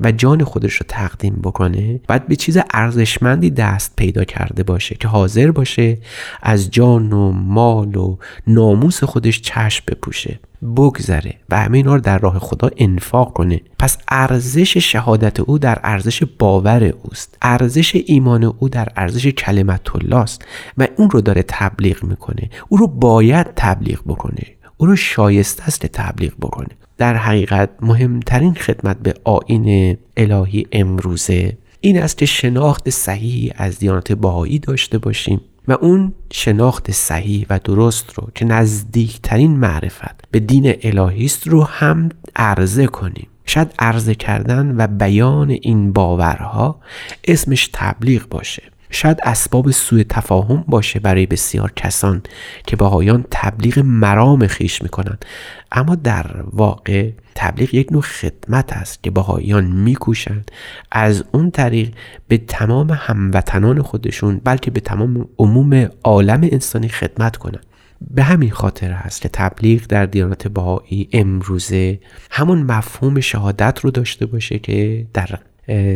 و 0.00 0.12
جان 0.12 0.44
خودش 0.44 0.74
رو 0.74 0.86
تقدیم 0.88 1.34
بکنه 1.42 2.00
باید 2.08 2.26
به 2.26 2.36
چیز 2.36 2.58
ارزشمندی 2.70 3.50
دست 3.50 3.96
پیدا 3.96 4.24
کرده 4.24 4.62
باشه 4.62 4.94
که 4.94 5.08
حاضر 5.08 5.50
باشه 5.50 5.98
از 6.42 6.70
جان 6.70 7.12
و 7.12 7.32
مال 7.32 7.96
و 7.96 8.16
ناموس 8.46 9.04
خودش 9.04 9.40
چشم 9.40 9.84
بپوشه. 9.88 10.40
بگذره 10.76 11.34
و 11.48 11.60
همه 11.60 11.76
اینا 11.76 11.94
رو 11.94 12.00
در 12.00 12.18
راه 12.18 12.38
خدا 12.38 12.70
انفاق 12.76 13.32
کنه. 13.32 13.60
پس 13.78 13.98
ارزش 14.08 14.76
شهادت 14.76 15.40
او 15.40 15.58
در 15.58 15.78
ارزش 15.82 16.22
باور 16.38 16.84
اوست. 17.02 17.38
ارزش 17.42 18.02
ایمان 18.06 18.44
او 18.44 18.68
در 18.68 18.88
ارزش 18.96 19.26
کلمت 19.26 19.96
الله 19.96 20.16
است 20.16 20.44
و 20.78 20.88
اون 20.96 21.10
رو 21.10 21.20
داره 21.20 21.44
تبلیغ 21.48 22.04
می‌کنه. 22.04 22.50
او 22.68 22.76
رو 22.76 22.86
باید 22.86 23.46
تبلیغ 23.56 24.00
بکنه. 24.06 24.42
او 24.76 24.86
رو 24.86 24.96
شایسته 24.96 25.64
است 25.64 25.86
تبلیغ 25.86 26.32
بکنه. 26.40 26.68
در 26.98 27.16
حقیقت 27.16 27.70
مهمترین 27.80 28.54
خدمت 28.54 28.98
به 28.98 29.14
آین 29.24 29.96
الهی 30.16 30.66
امروزه 30.72 31.56
این 31.80 32.02
است 32.02 32.18
که 32.18 32.26
شناخت 32.26 32.90
صحیحی 32.90 33.52
از 33.56 33.78
دیانت 33.78 34.12
باهایی 34.12 34.58
داشته 34.58 34.98
باشیم. 34.98 35.40
و 35.68 35.72
اون 35.72 36.14
شناخت 36.32 36.90
صحیح 36.90 37.46
و 37.50 37.58
درست 37.64 38.12
رو 38.14 38.28
که 38.34 38.44
نزدیکترین 38.44 39.56
معرفت 39.56 40.30
به 40.30 40.40
دین 40.40 40.74
الهی 40.82 41.24
است 41.24 41.48
رو 41.48 41.64
هم 41.64 42.08
عرضه 42.36 42.86
کنیم. 42.86 43.26
شاید 43.46 43.74
عرضه 43.78 44.14
کردن 44.14 44.74
و 44.76 44.86
بیان 44.86 45.50
این 45.50 45.92
باورها 45.92 46.80
اسمش 47.24 47.70
تبلیغ 47.72 48.28
باشه. 48.28 48.62
شاید 48.90 49.18
اسباب 49.22 49.70
سوء 49.70 50.02
تفاهم 50.08 50.64
باشه 50.68 51.00
برای 51.00 51.26
بسیار 51.26 51.72
کسان 51.76 52.22
که 52.66 52.76
باهایان 52.76 53.24
تبلیغ 53.30 53.78
مرام 53.78 54.46
خیش 54.46 54.82
می‌کنند 54.82 55.24
اما 55.72 55.94
در 55.94 56.26
واقع 56.52 57.10
تبلیغ 57.40 57.74
یک 57.74 57.92
نوع 57.92 58.02
خدمت 58.02 58.72
است 58.72 59.02
که 59.02 59.10
باهایان 59.10 59.64
میکوشند. 59.64 60.50
از 60.92 61.24
اون 61.32 61.50
طریق 61.50 61.94
به 62.28 62.38
تمام 62.38 62.90
هموطنان 62.90 63.82
خودشون 63.82 64.40
بلکه 64.44 64.70
به 64.70 64.80
تمام 64.80 65.28
عموم 65.38 65.90
عالم 66.04 66.40
انسانی 66.42 66.88
خدمت 66.88 67.36
کنند. 67.36 67.66
به 68.10 68.22
همین 68.22 68.50
خاطر 68.50 68.92
هست 68.92 69.22
که 69.22 69.28
تبلیغ 69.28 69.86
در 69.86 70.06
دیانت 70.06 70.48
بهایی 70.48 71.08
امروزه 71.12 72.00
همون 72.30 72.62
مفهوم 72.62 73.20
شهادت 73.20 73.80
رو 73.80 73.90
داشته 73.90 74.26
باشه 74.26 74.58
که 74.58 75.06
در 75.14 75.38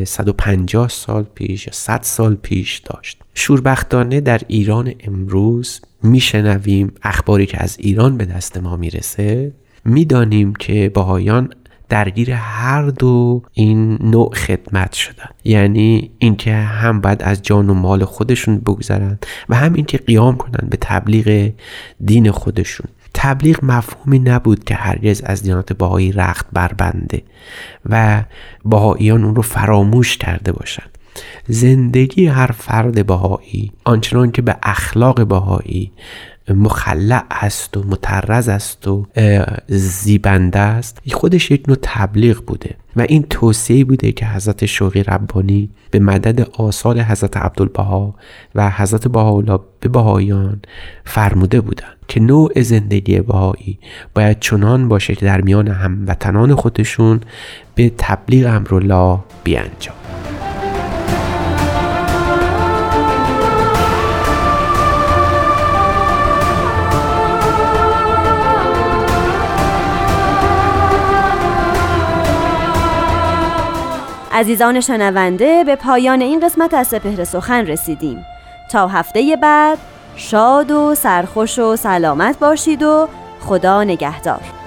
150 0.04 0.88
سال 0.88 1.22
پیش 1.22 1.66
یا 1.66 1.72
100 1.72 2.00
سال 2.02 2.34
پیش 2.34 2.78
داشت. 2.78 3.22
شوربختانه 3.34 4.20
در 4.20 4.40
ایران 4.48 4.92
امروز 5.00 5.80
میشنویم 6.02 6.92
اخباری 7.02 7.46
که 7.46 7.62
از 7.62 7.76
ایران 7.78 8.16
به 8.16 8.24
دست 8.24 8.56
ما 8.56 8.76
می‌رسه. 8.76 9.52
می‌دانیم 9.84 10.54
که 10.54 10.90
باهایان 10.94 11.50
درگیر 11.88 12.30
هر 12.30 12.82
دو 12.82 13.42
این 13.52 13.98
نوع 14.00 14.34
خدمت 14.34 14.92
شدن. 14.92 15.28
یعنی 15.44 16.10
اینکه 16.18 16.54
هم 16.54 17.00
باید 17.00 17.22
از 17.22 17.42
جان 17.42 17.70
و 17.70 17.74
مال 17.74 18.04
خودشون 18.04 18.58
بگذرن 18.58 19.18
و 19.48 19.54
هم 19.54 19.74
اینکه 19.74 19.98
قیام 19.98 20.36
کنن 20.36 20.68
به 20.70 20.76
تبلیغ 20.80 21.52
دین 22.04 22.30
خودشون. 22.30 22.86
تبلیغ 23.14 23.64
مفهومی 23.64 24.18
نبود 24.18 24.64
که 24.64 24.74
هرگز 24.74 25.20
از 25.20 25.42
دیانت 25.42 25.72
باهایی 25.72 26.12
رخت 26.12 26.46
بربنده 26.52 27.22
و 27.86 28.24
باهاییان 28.64 29.24
اون 29.24 29.34
رو 29.34 29.42
فراموش 29.42 30.16
کرده 30.16 30.52
باشند 30.52 30.98
زندگی 31.48 32.26
هر 32.26 32.46
فرد 32.46 33.06
باهایی 33.06 33.72
آنچنان 33.84 34.30
که 34.30 34.42
به 34.42 34.56
اخلاق 34.62 35.24
باهایی 35.24 35.92
مخلع 36.48 37.24
است 37.30 37.76
و 37.76 37.82
مترز 37.82 38.48
است 38.48 38.88
و 38.88 39.06
زیبنده 39.68 40.58
است. 40.58 40.98
خودش 41.12 41.50
یک 41.50 41.68
نوع 41.68 41.76
تبلیغ 41.82 42.44
بوده 42.44 42.76
و 42.96 43.00
این 43.08 43.22
توصیه 43.22 43.84
بوده 43.84 44.12
که 44.12 44.26
حضرت 44.26 44.66
شوقی 44.66 45.02
ربانی 45.02 45.70
به 45.90 45.98
مدد 45.98 46.40
آثار 46.40 47.00
حضرت 47.00 47.36
عبدالبها 47.36 48.14
و 48.54 48.70
حضرت 48.70 49.08
بهاءالله 49.08 49.58
به 49.80 49.88
بهایان 49.88 50.60
فرموده 51.04 51.60
بودند 51.60 51.96
که 52.08 52.20
نوع 52.20 52.62
زندگی 52.62 53.20
بهایی 53.20 53.78
باید 54.14 54.40
چنان 54.40 54.88
باشه 54.88 55.14
که 55.14 55.26
در 55.26 55.40
میان 55.40 55.68
هموطنان 55.68 56.54
خودشون 56.54 57.20
به 57.74 57.92
تبلیغ 57.98 58.46
امرالله 58.46 59.18
بیانجام. 59.44 60.21
عزیزان 74.32 74.80
شنونده 74.80 75.64
به 75.64 75.76
پایان 75.76 76.20
این 76.20 76.40
قسمت 76.40 76.74
از 76.74 76.86
سپهر 76.86 77.24
سخن 77.24 77.66
رسیدیم. 77.66 78.26
تا 78.70 78.88
هفته 78.88 79.38
بعد 79.42 79.78
شاد 80.16 80.70
و 80.70 80.94
سرخوش 80.94 81.58
و 81.58 81.76
سلامت 81.76 82.38
باشید 82.38 82.82
و 82.82 83.08
خدا 83.40 83.84
نگهدار. 83.84 84.61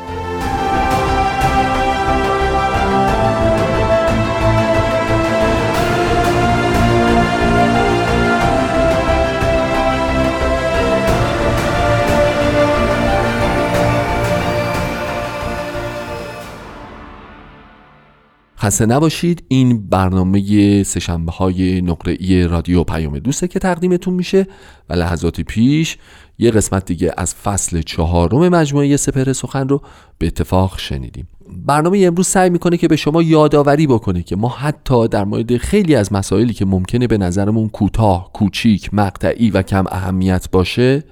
خسته 18.65 18.85
نباشید. 18.85 19.43
این 19.47 19.89
برنامه 19.89 20.83
سشنبه 20.83 21.31
های 21.31 21.81
نقره 21.81 22.47
رادیو 22.47 22.83
پیام 22.83 23.19
دوسته 23.19 23.47
که 23.47 23.59
تقدیمتون 23.59 24.13
میشه 24.13 24.47
و 24.89 24.93
لحظاتی 24.93 25.43
پیش 25.43 25.97
یه 26.39 26.51
قسمت 26.51 26.85
دیگه 26.85 27.13
از 27.17 27.35
فصل 27.35 27.81
چهارم 27.81 28.49
مجموعه 28.49 28.97
سپر 28.97 29.33
سخن 29.33 29.67
رو 29.67 29.81
به 30.17 30.27
اتفاق 30.27 30.79
شنیدیم. 30.79 31.27
برنامه 31.65 32.03
امروز 32.05 32.27
سعی 32.27 32.49
می‌کنه 32.49 32.77
که 32.77 32.87
به 32.87 32.95
شما 32.95 33.21
یادآوری 33.21 33.87
بکنه 33.87 34.23
که 34.23 34.35
ما 34.35 34.49
حتی 34.49 35.07
در 35.07 35.23
مورد 35.23 35.57
خیلی 35.57 35.95
از 35.95 36.13
مسائلی 36.13 36.53
که 36.53 36.65
ممکنه 36.65 37.07
به 37.07 37.17
نظرمون 37.17 37.69
کوتاه، 37.69 38.33
کوچیک، 38.33 38.93
مقطعی 38.93 39.49
و 39.49 39.61
کم 39.61 39.85
اهمیت 39.91 40.51
باشه 40.51 41.03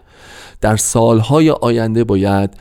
در 0.62 0.76
سالهای 0.76 1.50
آینده 1.50 2.04
باید 2.04 2.54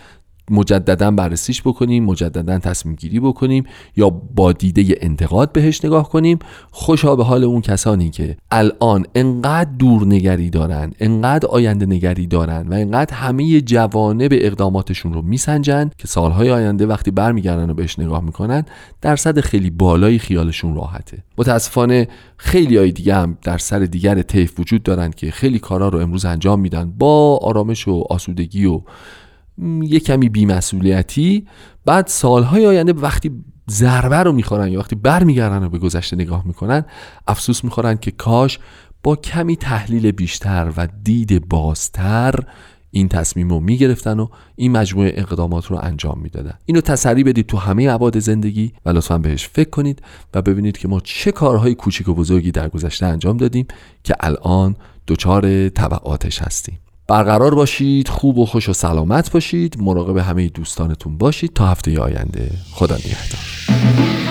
مجددا 0.53 1.11
بررسیش 1.11 1.63
بکنیم 1.63 2.05
مجددا 2.05 2.59
تصمیم 2.59 2.95
گیری 2.95 3.21
بکنیم 3.21 3.65
یا 3.97 4.11
با 4.11 4.53
دیده 4.53 4.95
انتقاد 5.01 5.53
بهش 5.53 5.85
نگاه 5.85 6.09
کنیم. 6.09 6.39
خوشا 6.71 7.17
به 7.17 7.25
حال 7.25 7.45
اون 7.45 7.61
کسانی 7.61 8.11
که 8.11 8.37
الان 8.51 9.07
انقدر 9.15 9.71
دور 9.79 10.07
نگری 10.07 10.51
دارن 10.51 10.93
انقدر 11.01 11.49
آینده 11.49 11.87
نگری 11.87 12.27
دارن 12.27 12.69
و 12.69 12.75
انقدر 12.75 13.15
همه 13.15 13.61
جوانه 13.61 14.29
به 14.29 14.47
اقداماتشون 14.47 15.13
رو 15.13 15.23
میسنجن 15.23 15.91
که 15.99 16.09
سالهای 16.09 16.51
آینده 16.51 16.87
وقتی 16.87 17.11
برمیگردن 17.11 17.71
و 17.71 17.75
بهش 17.75 17.99
نگاه 17.99 18.25
می‌کنن 18.25 18.65
درصد 19.01 19.41
خیلی 19.41 19.71
بالایی 19.71 20.19
خیالشون 20.19 20.75
راحته. 20.75 21.19
متاسفانه 21.39 22.09
خیلی 22.37 22.77
های 22.77 22.93
دیگه 22.93 23.15
هم 23.15 23.39
در 23.43 23.59
سر 23.59 23.79
دیگر 23.79 24.23
طیف 24.23 24.61
وجود 24.61 24.83
دارن 24.83 25.11
که 25.11 25.31
خیلی 25.31 25.59
کارا 25.59 25.89
رو 25.89 25.99
امروز 25.99 26.25
انجام 26.25 26.61
میدن. 26.61 26.93
با 26.99 27.37
آرامش 27.43 27.89
و 27.89 28.05
آسودگی 28.11 28.67
و 28.67 28.81
یه 29.83 30.01
کمی 30.01 30.29
بیمسئولیتی. 30.29 31.47
بعد 31.85 32.07
سالهای 32.07 32.67
آینده 32.67 32.93
وقتی 32.93 33.31
ضربه 33.71 34.17
رو 34.17 34.33
می‌خورن 34.33 34.69
یا 34.69 34.79
وقتی 34.79 34.97
برمیگردن 34.97 35.65
و 35.65 35.69
به 35.69 35.79
گذشته 35.79 36.17
نگاه 36.17 36.47
می‌کنن 36.47 36.85
افسوس 37.29 37.65
می‌خورن 37.65 37.97
که 37.97 38.11
کاش 38.11 38.59
با 39.03 39.17
کمی 39.17 39.57
تحلیل 39.57 40.11
بیشتر 40.11 40.73
و 40.77 40.89
دید 41.03 41.49
بازتر 41.49 42.35
این 42.91 43.09
تصمیم 43.09 43.51
رو 43.51 43.61
می‌گرفتن 43.61 44.21
و 44.21 44.29
این 44.57 44.73
مجموعه 44.73 45.13
اقدامات 45.17 45.67
رو 45.67 45.79
انجام 45.83 46.19
می‌دادن. 46.23 46.55
اینو 46.65 46.81
تسری 46.81 47.25
بدید 47.25 47.47
تو 47.47 47.57
همه 47.57 47.91
عباد 47.91 48.19
زندگی 48.19 48.73
و 48.87 48.91
لطفا 48.91 49.19
بهش 49.19 49.49
فکر 49.49 49.71
کنید 49.71 50.03
و 50.35 50.43
ببینید 50.43 50.79
که 50.79 50.89
ما 50.89 51.01
چه 51.01 51.33
کارهای 51.33 51.75
کوچیک 51.75 52.09
و 52.09 52.15
بزرگی 52.15 52.51
در 52.51 52.69
گذشته 52.69 53.07
انجام 53.07 53.37
دادیم 53.37 53.67
که 54.05 54.15
الان 54.21 54.77
دچار 55.09 55.69
تبعاتش 55.69 56.43
هستیم. 56.43 56.79
برقرار 57.13 57.55
باشید 57.55 58.09
خوب 58.09 58.39
و 58.39 58.47
خوش 58.47 58.69
و 58.69 58.73
سلامت 58.73 59.33
باشید 59.33 59.77
مراقب 59.81 60.17
همه 60.17 60.49
دوستانتون 60.49 61.19
باشید. 61.19 61.53
تا 61.53 61.67
هفته 61.67 62.01
آینده 62.01 62.51
خدا 62.73 62.95
نگهدار. 62.95 64.22